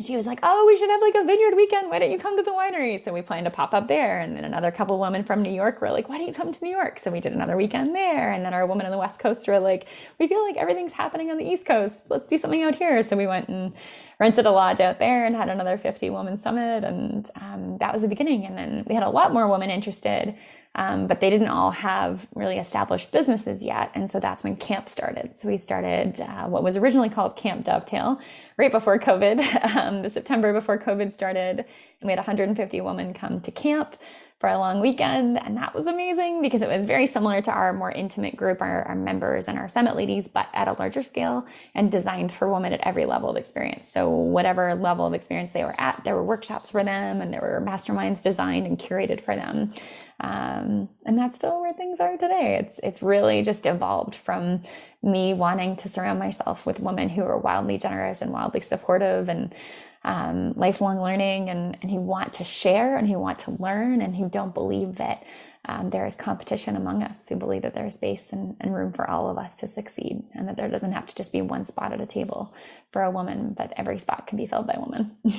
[0.00, 1.90] she was like, "Oh, we should have like a vineyard weekend.
[1.90, 4.36] Why don't you come to the winery?" So we planned to pop up there, and
[4.36, 6.70] then another couple women from New York were like, "Why don't you come to New
[6.70, 9.46] York?" So we did another weekend there, and then our women on the West Coast
[9.48, 9.86] were like,
[10.18, 12.02] "We feel like everything's happening on the East Coast.
[12.08, 13.72] Let's do something out here." So we went and
[14.18, 18.02] rented a lodge out there and had another 50 woman summit, and um, that was
[18.02, 18.46] the beginning.
[18.46, 20.34] And then we had a lot more women interested.
[20.74, 23.90] Um, but they didn't all have really established businesses yet.
[23.94, 25.38] And so that's when camp started.
[25.38, 28.18] So we started uh, what was originally called Camp Dovetail
[28.56, 31.58] right before COVID, um, the September before COVID started.
[31.58, 31.66] And
[32.04, 33.96] we had 150 women come to camp
[34.42, 35.40] for a long weekend.
[35.40, 38.82] And that was amazing because it was very similar to our more intimate group, our,
[38.82, 42.72] our, members and our summit ladies, but at a larger scale and designed for women
[42.72, 43.88] at every level of experience.
[43.88, 47.40] So, whatever level of experience they were at, there were workshops for them and there
[47.40, 49.74] were masterminds designed and curated for them.
[50.18, 52.58] Um, and that's still where things are today.
[52.60, 54.64] It's it's really just evolved from
[55.04, 59.54] me wanting to surround myself with women who are wildly generous and wildly supportive and
[60.04, 64.16] um, lifelong learning and, and who want to share and who want to learn and
[64.16, 65.24] who don't believe that
[65.64, 69.08] um, there is competition among us, who believe that there's space and, and room for
[69.08, 71.92] all of us to succeed and that there doesn't have to just be one spot
[71.92, 72.52] at a table
[72.90, 75.16] for a woman, but every spot can be filled by a woman.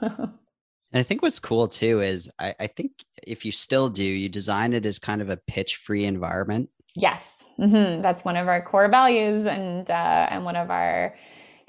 [0.00, 0.30] so.
[0.90, 2.92] And I think what's cool too is I, I think
[3.24, 6.70] if you still do, you design it as kind of a pitch free environment.
[6.96, 8.02] Yes, mm-hmm.
[8.02, 11.14] that's one of our core values and uh, and one of our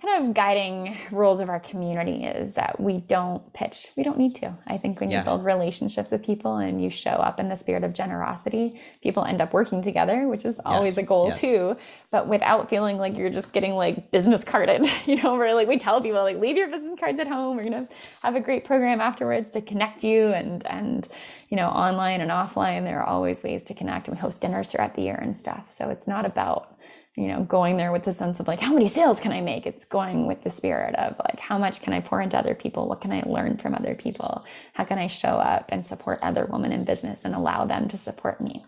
[0.01, 3.87] kind of guiding rules of our community is that we don't pitch.
[3.97, 4.53] We don't need to.
[4.67, 5.19] I think when yeah.
[5.19, 9.25] you build relationships with people and you show up in the spirit of generosity, people
[9.25, 10.97] end up working together, which is always yes.
[10.97, 11.41] a goal yes.
[11.41, 11.77] too.
[12.11, 15.77] But without feeling like you're just getting like business carded, you know, where like we
[15.77, 17.57] tell people like leave your business cards at home.
[17.57, 17.87] We're gonna
[18.21, 21.07] have a great program afterwards to connect you and and
[21.49, 22.83] you know, online and offline.
[22.83, 25.65] There are always ways to connect and we host dinners throughout the year and stuff.
[25.69, 26.78] So it's not about
[27.19, 29.65] you know, going there with the sense of like, how many sales can I make?
[29.65, 32.87] It's going with the spirit of like, how much can I pour into other people?
[32.87, 34.45] What can I learn from other people?
[34.71, 37.97] How can I show up and support other women in business and allow them to
[37.97, 38.63] support me?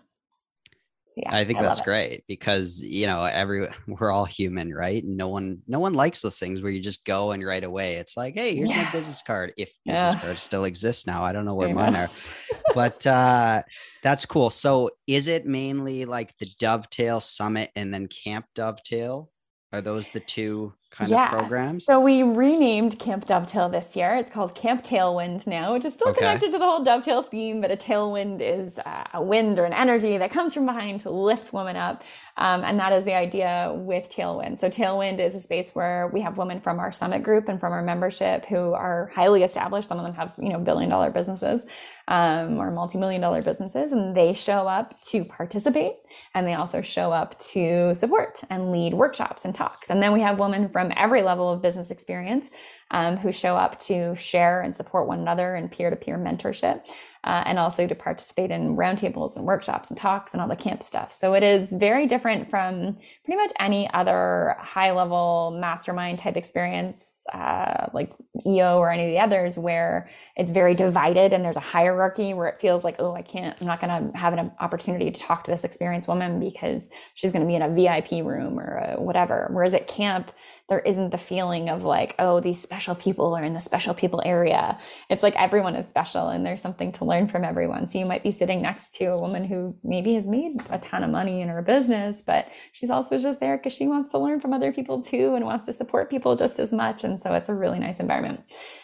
[1.16, 5.04] Yeah, I think I that's great because you know every we're all human, right?
[5.04, 8.16] No one no one likes those things where you just go and right away it's
[8.16, 8.84] like, hey, here's yeah.
[8.84, 9.52] my business card.
[9.56, 10.20] If business yeah.
[10.20, 12.10] cards still exist now, I don't know where mine are,
[12.74, 13.62] but uh,
[14.02, 14.50] that's cool.
[14.50, 19.30] So is it mainly like the Dovetail Summit and then Camp Dovetail?
[19.72, 21.84] Are those the two kind of programs?
[21.84, 24.14] So we renamed Camp Dovetail this year.
[24.14, 26.18] It's called Camp Tailwind now, which is still okay.
[26.18, 29.72] connected to the whole dovetail theme, but a tailwind is uh, a wind or an
[29.72, 32.02] energy that comes from behind to lift women up.
[32.36, 34.58] Um, and that is the idea with Tailwind.
[34.58, 37.72] So Tailwind is a space where we have women from our summit group and from
[37.72, 39.88] our membership who are highly established.
[39.88, 41.62] Some of them have, you know, billion dollar businesses
[42.08, 45.94] um, or multi-million dollar businesses, and they show up to participate
[46.34, 49.90] and they also show up to support and lead workshops and talks.
[49.90, 52.48] And then we have women from every level of business experience
[52.92, 56.82] um, who show up to share and support one another in peer-to-peer mentorship
[57.24, 60.82] uh, and also to participate in roundtables and workshops and talks and all the camp
[60.82, 61.12] stuff.
[61.12, 67.86] So it is very different from pretty much any other high-level mastermind type experience uh,
[67.92, 68.12] like
[68.44, 72.48] EO or any of the others where it's very divided and there's a hierarchy where
[72.48, 75.44] it feels like, oh, I can't, I'm not going to have an opportunity to talk
[75.44, 79.48] to this experienced woman because she's going to be in a VIP room or whatever.
[79.52, 80.32] Whereas at camp,
[80.68, 84.22] there isn't the feeling of like, oh, these special people are in the special people
[84.24, 84.78] area.
[85.10, 87.88] It's like everyone is special and there's something to learn from everyone.
[87.88, 91.04] So you might be sitting next to a woman who maybe has made a ton
[91.04, 94.40] of money in her business, but she's also just there because she wants to learn
[94.40, 97.04] from other people too and wants to support people just as much.
[97.04, 98.40] And so it's a really nice environment.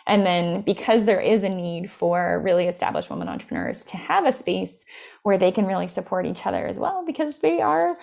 [0.07, 4.33] And then because there is a need for really established women entrepreneurs to have a
[4.33, 4.75] space
[5.23, 7.97] where they can really support each other as well, because they are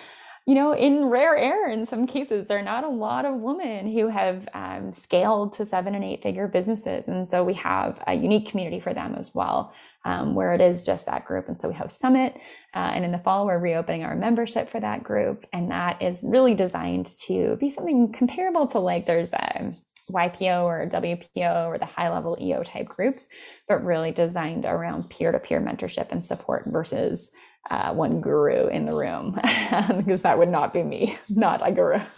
[0.45, 3.91] you know, in rare air in some cases, there are not a lot of women
[3.91, 7.07] who have um, scaled to seven and eight figure businesses.
[7.07, 10.83] And so we have a unique community for them as well, um, where it is
[10.83, 11.47] just that group.
[11.47, 12.35] And so we have Summit.
[12.75, 15.47] Uh, and in the fall, we're reopening our membership for that group.
[15.51, 19.73] And that is really designed to be something comparable to like there's a
[20.11, 23.27] YPO or WPO or the high level EO type groups,
[23.67, 27.31] but really designed around peer to peer mentorship and support versus
[27.69, 29.31] uh, one guru in the room
[29.97, 31.99] because that would not be me, not a guru.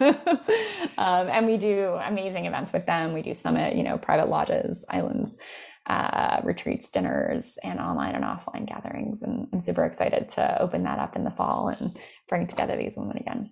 [0.98, 3.14] um, and we do amazing events with them.
[3.14, 5.36] We do summit, you know, private lodges, islands,
[5.86, 9.22] uh, retreats, dinners, and online and offline gatherings.
[9.22, 12.92] And I'm super excited to open that up in the fall and bring together these
[12.94, 13.50] women again.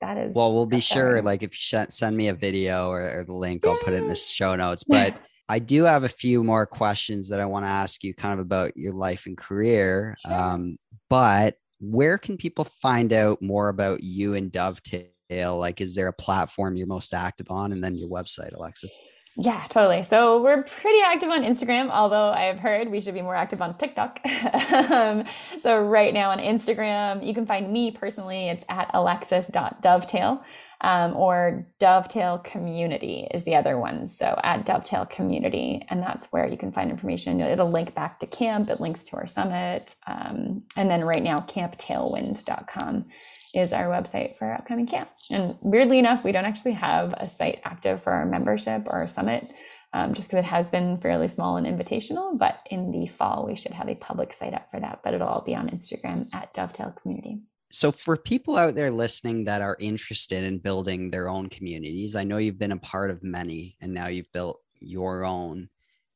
[0.00, 1.22] that is well, we'll be sure.
[1.22, 4.08] Like if you send me a video or, or the link, I'll put it in
[4.08, 4.84] the show notes.
[4.84, 5.16] But
[5.50, 8.38] I do have a few more questions that I want to ask you, kind of
[8.38, 10.14] about your life and career.
[10.20, 10.32] Sure.
[10.32, 10.78] Um,
[11.10, 15.58] but where can people find out more about you and Dovetail?
[15.58, 17.72] Like, is there a platform you're most active on?
[17.72, 18.92] And then your website, Alexis.
[19.36, 20.04] Yeah, totally.
[20.04, 23.76] So we're pretty active on Instagram, although I've heard we should be more active on
[23.78, 24.20] TikTok.
[24.90, 25.24] um,
[25.58, 28.48] so right now on Instagram, you can find me personally.
[28.48, 30.44] It's at alexis.dovetail
[30.82, 34.08] um, or Dovetail Community is the other one.
[34.08, 37.40] So at Dovetail Community, and that's where you can find information.
[37.40, 39.94] It'll link back to camp, it links to our summit.
[40.06, 43.06] Um, and then right now, camptailwind.com
[43.52, 45.10] is our website for our upcoming camp.
[45.30, 49.08] And weirdly enough, we don't actually have a site active for our membership or our
[49.08, 49.48] summit.
[49.92, 52.38] Um, just because it has been fairly small and invitational.
[52.38, 55.00] But in the fall, we should have a public site up for that.
[55.02, 59.44] But it'll all be on Instagram at Dovetail Community so for people out there listening
[59.44, 63.22] that are interested in building their own communities i know you've been a part of
[63.22, 65.68] many and now you've built your own.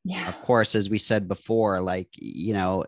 [0.05, 0.29] Yeah.
[0.29, 2.85] Of course as we said before like you know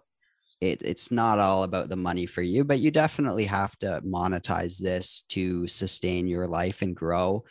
[0.60, 4.78] it, it's not all about the money for you but you definitely have to monetize
[4.78, 7.44] this to sustain your life and grow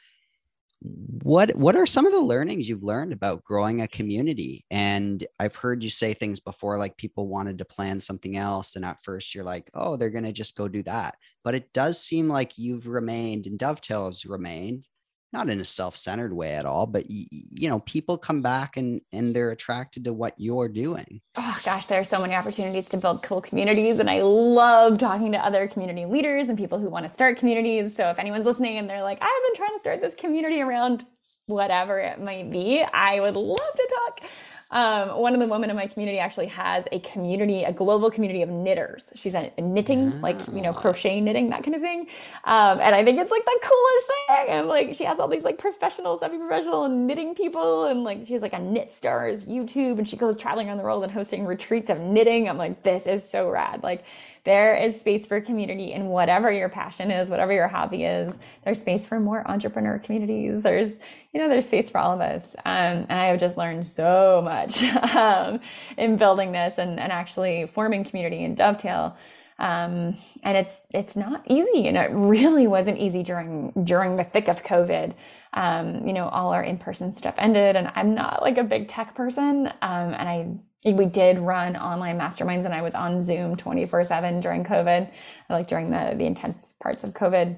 [1.24, 4.66] what what are some of the learnings you've learned about growing a community?
[4.70, 8.86] And i've heard you say things before like people wanted to plan something else and
[8.86, 11.16] at first you're like oh they're going to just go do that.
[11.44, 14.88] But it does seem like you've remained and dovetails remained
[15.36, 19.02] not in a self-centered way at all but y- you know people come back and
[19.12, 21.22] and they're attracted to what you're doing.
[21.36, 25.32] Oh gosh there are so many opportunities to build cool communities and i love talking
[25.34, 27.96] to other community leaders and people who want to start communities.
[27.96, 31.06] So if anyone's listening and they're like i've been trying to start this community around
[31.48, 34.30] whatever it might be i would love to talk
[34.72, 38.42] um, one of the women in my community actually has a community, a global community
[38.42, 39.04] of knitters.
[39.14, 40.20] She's a, a knitting, oh.
[40.22, 42.08] like, you know, crochet knitting, that kind of thing.
[42.44, 44.56] Um, and I think it's like the coolest thing.
[44.56, 47.86] And like, she has all these like professional, semi-professional knitting people.
[47.86, 50.84] And like, she has like a Knit Stars YouTube and she goes traveling around the
[50.84, 52.50] world and hosting retreats of knitting.
[52.50, 53.84] I'm like, this is so rad.
[53.84, 54.04] Like,
[54.46, 58.38] there is space for community in whatever your passion is, whatever your hobby is.
[58.64, 60.62] There's space for more entrepreneur communities.
[60.62, 60.92] There's,
[61.34, 62.56] you know, there's space for all of us.
[62.64, 64.55] Um, and I have just learned so much
[65.16, 65.60] um,
[65.98, 69.16] in building this and, and actually forming community in Dovetail.
[69.58, 74.50] Um, and it's it's not easy, and it really wasn't easy during during the thick
[74.50, 75.14] of COVID.
[75.54, 78.90] Um, you know, all our in person stuff ended, and I'm not like a big
[78.90, 83.56] tech person, um, and I we did run online masterminds and I was on Zoom
[83.56, 85.10] 24 seven during COVID,
[85.50, 87.58] like during the, the intense parts of COVID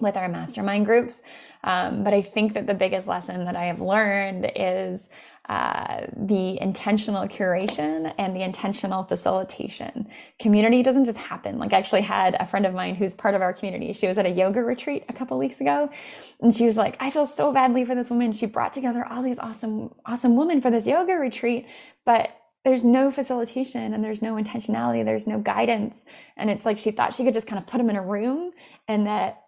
[0.00, 1.22] with our mastermind groups.
[1.62, 5.08] Um, but I think that the biggest lesson that I have learned is
[5.48, 10.06] uh, the intentional curation and the intentional facilitation.
[10.38, 11.58] Community doesn't just happen.
[11.58, 13.92] Like I actually had a friend of mine who's part of our community.
[13.94, 15.90] She was at a yoga retreat a couple weeks ago,
[16.40, 18.32] and she was like, "I feel so badly for this woman.
[18.32, 21.66] She brought together all these awesome, awesome women for this yoga retreat,
[22.04, 22.30] but
[22.64, 26.00] there's no facilitation and there's no intentionality there's no guidance
[26.36, 28.50] and it's like she thought she could just kind of put them in a room
[28.88, 29.44] and that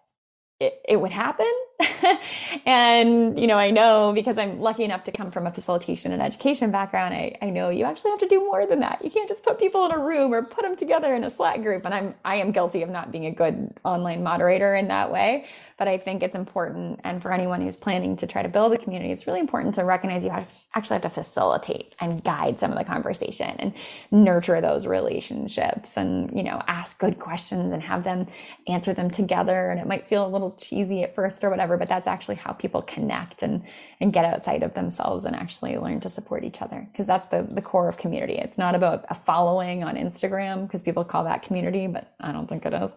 [0.59, 1.51] it, it would happen
[2.65, 6.21] and you know i know because i'm lucky enough to come from a facilitation and
[6.21, 9.03] education background I, I know you actually have to do more than that.
[9.03, 11.61] You can't just put people in a room or put them together in a slack
[11.61, 15.11] group and i'm i am guilty of not being a good online moderator in that
[15.11, 15.45] way.
[15.77, 18.77] But i think it's important and for anyone who's planning to try to build a
[18.77, 20.31] community it's really important to recognize you
[20.73, 23.73] actually have to facilitate and guide some of the conversation and
[24.11, 28.27] nurture those relationships and you know ask good questions and have them
[28.67, 29.69] answer them together.
[29.69, 32.51] And it might feel a little cheesy at first or whatever but that's actually how
[32.51, 33.63] people connect and
[33.99, 37.43] and get outside of themselves and actually learn to support each other because that's the
[37.43, 38.35] the core of community.
[38.35, 42.47] It's not about a following on instagram because people call that community but i don't
[42.47, 42.91] think it is.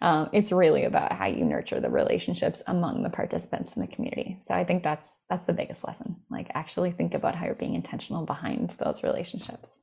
[0.00, 4.38] Um, it's really about how you nurture the relationships among the participants in the community.
[4.42, 7.74] So i think that's that's the biggest lesson like actually think about how you're being
[7.74, 9.78] intentional behind those relationships.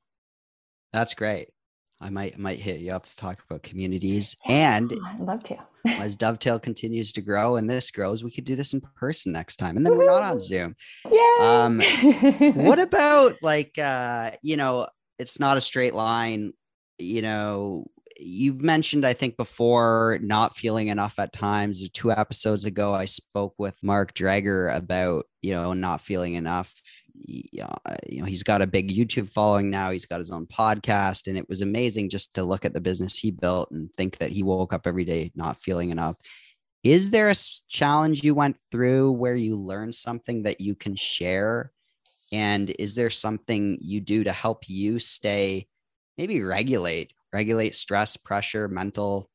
[0.93, 1.49] That's great
[1.99, 4.35] I might might hit you up to talk about communities.
[4.45, 5.57] And I'd love to.
[5.87, 9.55] as Dovetail continues to grow and this grows, we could do this in person next
[9.55, 9.77] time.
[9.77, 10.75] And then we're not on Zoom.
[11.09, 11.37] Yeah.
[11.39, 11.81] Um,
[12.55, 14.87] what about like uh, you know,
[15.17, 16.53] it's not a straight line,
[16.99, 17.87] you know,
[18.19, 21.87] you've mentioned, I think, before not feeling enough at times.
[21.89, 26.73] Two episodes ago, I spoke with Mark Drager about, you know, not feeling enough
[27.59, 29.91] Uh, you know he's got a big youtube following now.
[29.91, 31.27] He's got his own podcast.
[31.27, 34.31] And it was amazing just to look at the business he built and think that
[34.31, 36.17] he woke up every day not feeling enough.
[36.83, 37.35] Is there a
[37.67, 41.71] challenge you went through where you learned something that you can share?
[42.31, 45.67] And is there something you do to help you stay
[46.17, 49.29] maybe regulate regulate stress pressure mental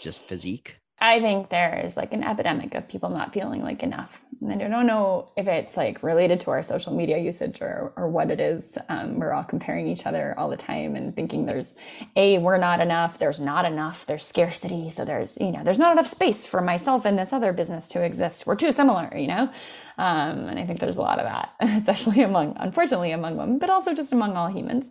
[0.00, 4.20] just physique I think there is like an epidemic of people not feeling like enough.
[4.40, 8.08] And I don't know if it's like related to our social media usage or, or
[8.08, 8.76] what it is.
[8.88, 11.74] Um, we're all comparing each other all the time and thinking there's
[12.16, 13.18] a, we're not enough.
[13.18, 14.06] There's not enough.
[14.06, 14.90] There's scarcity.
[14.90, 18.02] So there's, you know, there's not enough space for myself and this other business to
[18.02, 18.46] exist.
[18.46, 19.50] We're too similar, you know?
[19.98, 23.70] Um, and I think there's a lot of that, especially among, unfortunately, among women, but
[23.70, 24.90] also just among all humans.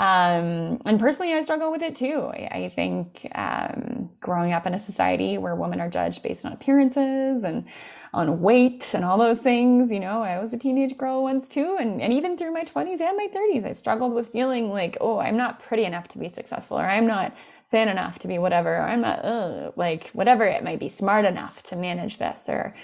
[0.00, 2.30] Um, and personally, I struggle with it too.
[2.32, 6.54] I, I think um, growing up in a society where women are judged based on
[6.54, 7.66] appearances and
[8.14, 11.76] on weight and all those things, you know, I was a teenage girl once too.
[11.78, 15.18] And, and even through my 20s and my 30s, I struggled with feeling like, oh,
[15.18, 17.36] I'm not pretty enough to be successful, or I'm not
[17.70, 21.26] thin enough to be whatever, or I'm not, ugh, like, whatever it might be, smart
[21.26, 22.74] enough to manage this, or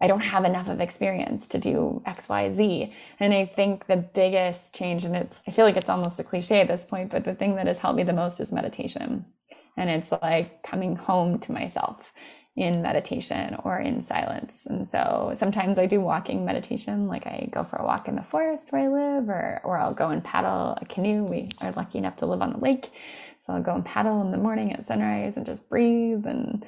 [0.00, 2.94] I don't have enough of experience to do X, Y, Z.
[3.18, 6.60] And I think the biggest change, and it's, I feel like it's almost a cliche
[6.60, 9.26] at this point, but the thing that has helped me the most is meditation.
[9.76, 12.12] And it's like coming home to myself
[12.54, 14.66] in meditation or in silence.
[14.66, 18.22] And so sometimes I do walking meditation, like I go for a walk in the
[18.22, 21.24] forest where I live, or, or I'll go and paddle a canoe.
[21.24, 22.92] We are lucky enough to live on the lake.
[23.46, 26.64] So I'll go and paddle in the morning at sunrise and just breathe and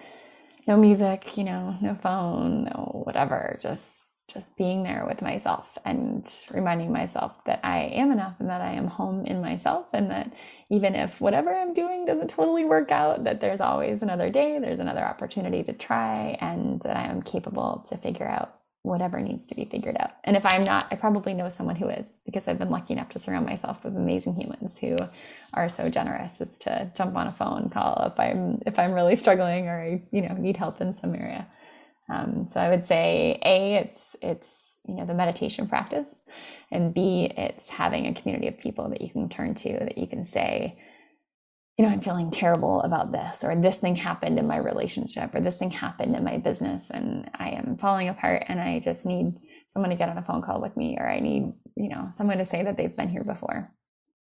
[0.67, 6.33] no music, you know, no phone, no whatever, just just being there with myself and
[6.53, 10.33] reminding myself that I am enough and that I am home in myself and that
[10.71, 14.81] even if whatever I'm doing doesn't totally work out, that there's always another day, there's
[14.81, 18.55] another opportunity to try and that I am capable to figure out
[18.85, 20.11] whatever needs to be figured out.
[20.25, 23.09] And if I'm not, I probably know someone who is because I've been lucky enough
[23.11, 24.99] to surround myself with amazing humans who
[25.55, 29.17] are so generous as to jump on a phone call if I'm if I'm really
[29.17, 31.47] struggling or I, you know need help in some area.
[32.11, 36.15] Um, so I would say a it's it's you know the meditation practice,
[36.71, 40.07] and b it's having a community of people that you can turn to that you
[40.07, 40.79] can say
[41.77, 45.41] you know, I'm feeling terrible about this, or this thing happened in my relationship, or
[45.41, 49.39] this thing happened in my business, and I am falling apart, and I just need
[49.69, 52.39] someone to get on a phone call with me, or I need, you know, someone
[52.39, 53.73] to say that they've been here before.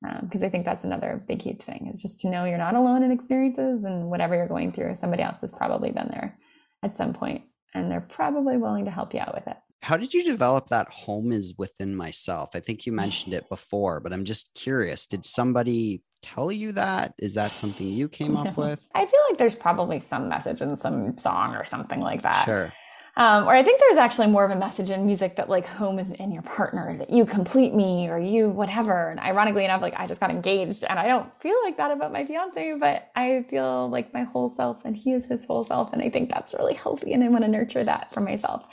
[0.02, 2.76] Because um, I think that's another big, huge thing is just to know you're not
[2.76, 6.38] alone in experiences, and whatever you're going through, somebody else has probably been there
[6.84, 7.44] at some point,
[7.74, 10.90] and they're probably willing to help you out with it how did you develop that
[10.90, 15.26] home is within myself i think you mentioned it before but i'm just curious did
[15.26, 17.14] somebody tell you that?
[17.18, 18.88] Is that something you came up with?
[18.96, 22.46] I feel like there's probably some message in some song or something like that.
[22.46, 22.74] Sure.
[23.18, 25.98] Um, or I think there's actually more of a message in music that like home
[25.98, 29.10] is in your partner, that you complete me or you whatever.
[29.10, 32.12] And ironically enough, like I just got engaged and I don't feel like that about
[32.12, 35.92] my fiance, but I feel like my whole self and he is his whole self.
[35.94, 38.68] And I think that's really healthy and I want to nurture that for myself.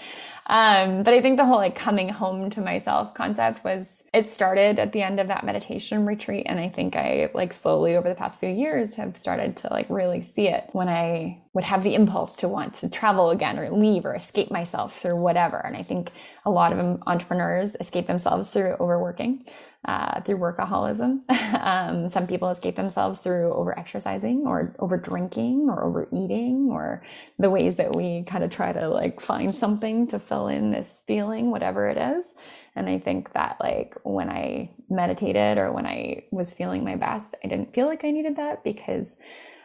[0.47, 4.79] Um, but I think the whole like coming home to myself concept was it started
[4.79, 6.45] at the end of that meditation retreat.
[6.45, 9.87] And I think I like slowly over the past few years have started to like
[9.89, 13.71] really see it when I would have the impulse to want to travel again or
[13.71, 15.59] leave or escape myself through whatever.
[15.59, 16.11] And I think
[16.45, 19.47] a lot of entrepreneurs escape themselves through overworking,
[19.85, 21.21] uh, through workaholism.
[21.65, 27.03] um, some people escape themselves through over exercising or over drinking or overeating or
[27.39, 31.05] the ways that we kind of try to like find something to fill in this
[31.07, 32.35] feeling, whatever it is.
[32.75, 37.37] And I think that like when I meditated or when I was feeling my best,
[37.45, 39.17] I didn't feel like I needed that because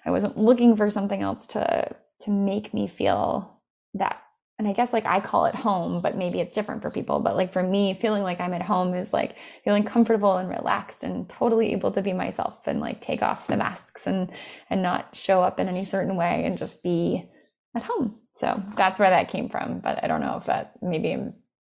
[0.09, 3.61] I wasn't looking for something else to to make me feel
[3.93, 4.21] that
[4.57, 7.19] and I guess like I call it home, but maybe it's different for people.
[7.19, 11.03] But like for me, feeling like I'm at home is like feeling comfortable and relaxed
[11.03, 14.31] and totally able to be myself and like take off the masks and
[14.69, 17.29] and not show up in any certain way and just be
[17.75, 18.15] at home.
[18.35, 19.79] So that's where that came from.
[19.79, 21.17] But I don't know if that maybe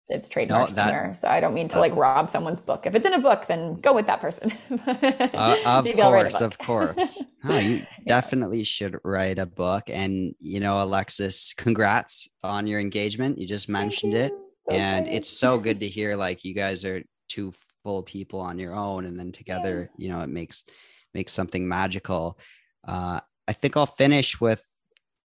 [0.09, 1.15] it's trademarked no, that, somewhere.
[1.21, 2.87] So I don't mean to uh, like rob someone's book.
[2.87, 4.51] If it's in a book, then go with that person.
[4.87, 7.23] uh, of course, of course.
[7.45, 7.85] Oh, you yeah.
[8.05, 9.83] definitely should write a book.
[9.87, 13.37] And you know, Alexis, congrats on your engagement.
[13.37, 14.19] You just mentioned you.
[14.19, 14.33] it,
[14.71, 16.15] and it's so good to hear.
[16.15, 17.53] Like you guys are two
[17.83, 20.05] full people on your own, and then together, yeah.
[20.05, 20.65] you know, it makes
[21.13, 22.39] makes something magical.
[22.87, 24.65] Uh, I think I'll finish with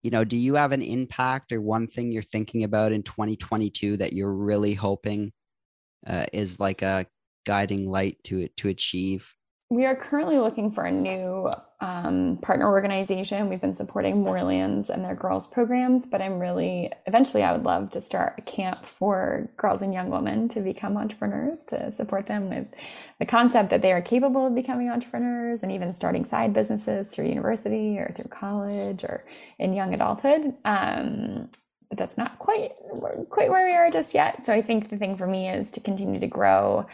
[0.06, 3.96] you know, do you have an impact or one thing you're thinking about in 2022
[3.96, 5.32] that you're really hoping
[6.06, 7.06] uh, is like a
[7.44, 9.34] guiding light to it to achieve?
[9.68, 11.50] We are currently looking for a new
[11.80, 13.50] um, partner organization.
[13.50, 17.90] We've been supporting Moorelands and their girls programs, but I'm really eventually I would love
[17.90, 22.48] to start a camp for girls and young women to become entrepreneurs, to support them
[22.48, 22.66] with
[23.18, 27.26] the concept that they are capable of becoming entrepreneurs and even starting side businesses through
[27.26, 29.24] university or through college or
[29.58, 30.54] in young adulthood.
[30.64, 31.50] Um,
[31.90, 32.72] but that's not quite
[33.28, 34.46] quite where we are just yet.
[34.46, 36.86] So I think the thing for me is to continue to grow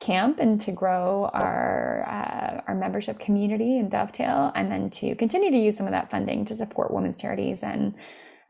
[0.00, 5.50] camp and to grow our uh, our membership community and dovetail and then to continue
[5.50, 7.94] to use some of that funding to support women's charities and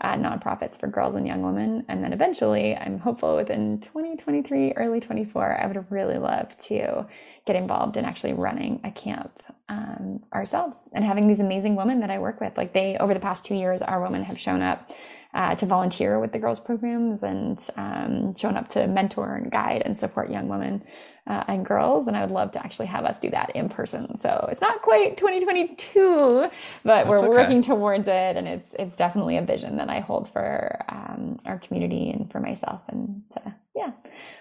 [0.00, 1.84] uh, nonprofits for girls and young women.
[1.88, 7.06] And then eventually i'm hopeful within 2023 early 24 i would really love to
[7.46, 12.10] get involved in actually running a camp um, ourselves and having these amazing women that
[12.10, 12.56] i work with.
[12.56, 14.90] Like they over the past two years our women have shown up
[15.34, 19.82] uh, to volunteer with the girls programs and um, shown up to mentor and guide
[19.84, 20.82] and support young women
[21.26, 22.08] uh, and girls.
[22.08, 24.18] And I would love to actually have us do that in person.
[24.18, 26.50] So it's not quite 2022, but
[26.84, 27.28] That's we're okay.
[27.28, 28.36] working towards it.
[28.36, 32.40] And it's, it's definitely a vision that I hold for um, our community and for
[32.40, 32.80] myself.
[32.88, 33.92] And to, yeah,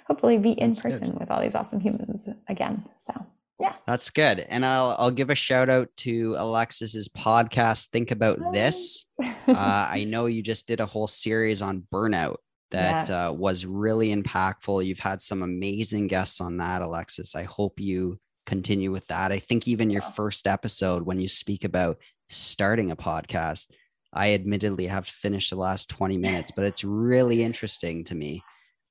[0.08, 1.20] hopefully be in That's person good.
[1.20, 2.86] with all these awesome humans again.
[3.00, 3.26] So
[3.60, 8.40] yeah that's good and i'll i'll give a shout out to alexis's podcast think about
[8.54, 12.38] this uh, i know you just did a whole series on burnout
[12.72, 13.30] that uh, yes.
[13.30, 14.86] uh, was really impactful.
[14.86, 17.36] You've had some amazing guests on that, Alexis.
[17.36, 19.32] I hope you continue with that.
[19.32, 21.98] I think even your first episode, when you speak about
[22.30, 23.72] starting a podcast,
[24.14, 28.44] I admittedly have finished the last 20 minutes, but it's really interesting to me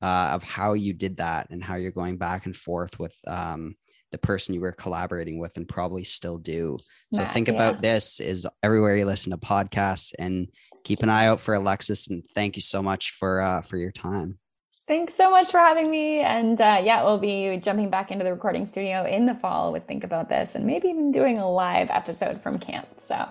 [0.02, 3.76] uh, of how you did that and how you're going back and forth with um,
[4.10, 6.78] the person you were collaborating with and probably still do.
[7.12, 7.54] So think yeah.
[7.54, 10.48] about this is everywhere you listen to podcasts and
[10.84, 12.08] keep an eye out for Alexis.
[12.08, 14.38] And thank you so much for uh, for your time.
[14.86, 16.20] Thanks so much for having me.
[16.20, 19.86] And uh, yeah, we'll be jumping back into the recording studio in the fall with
[19.86, 22.88] Think About This and maybe even doing a live episode from camp.
[22.96, 23.28] So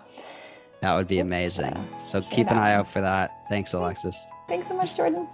[0.81, 1.73] that would be amazing.
[2.05, 3.31] So keep an eye out for that.
[3.49, 4.23] Thanks, Alexis.
[4.47, 5.27] Thanks so much, Jordan.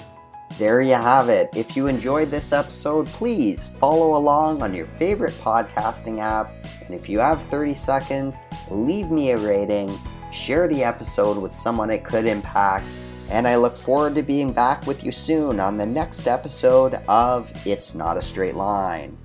[0.57, 1.49] There you have it.
[1.55, 6.53] If you enjoyed this episode, please follow along on your favorite podcasting app.
[6.85, 8.37] And if you have 30 seconds,
[8.69, 9.91] leave me a rating,
[10.31, 12.85] share the episode with someone it could impact.
[13.29, 17.51] And I look forward to being back with you soon on the next episode of
[17.65, 19.17] It's Not a Straight Line.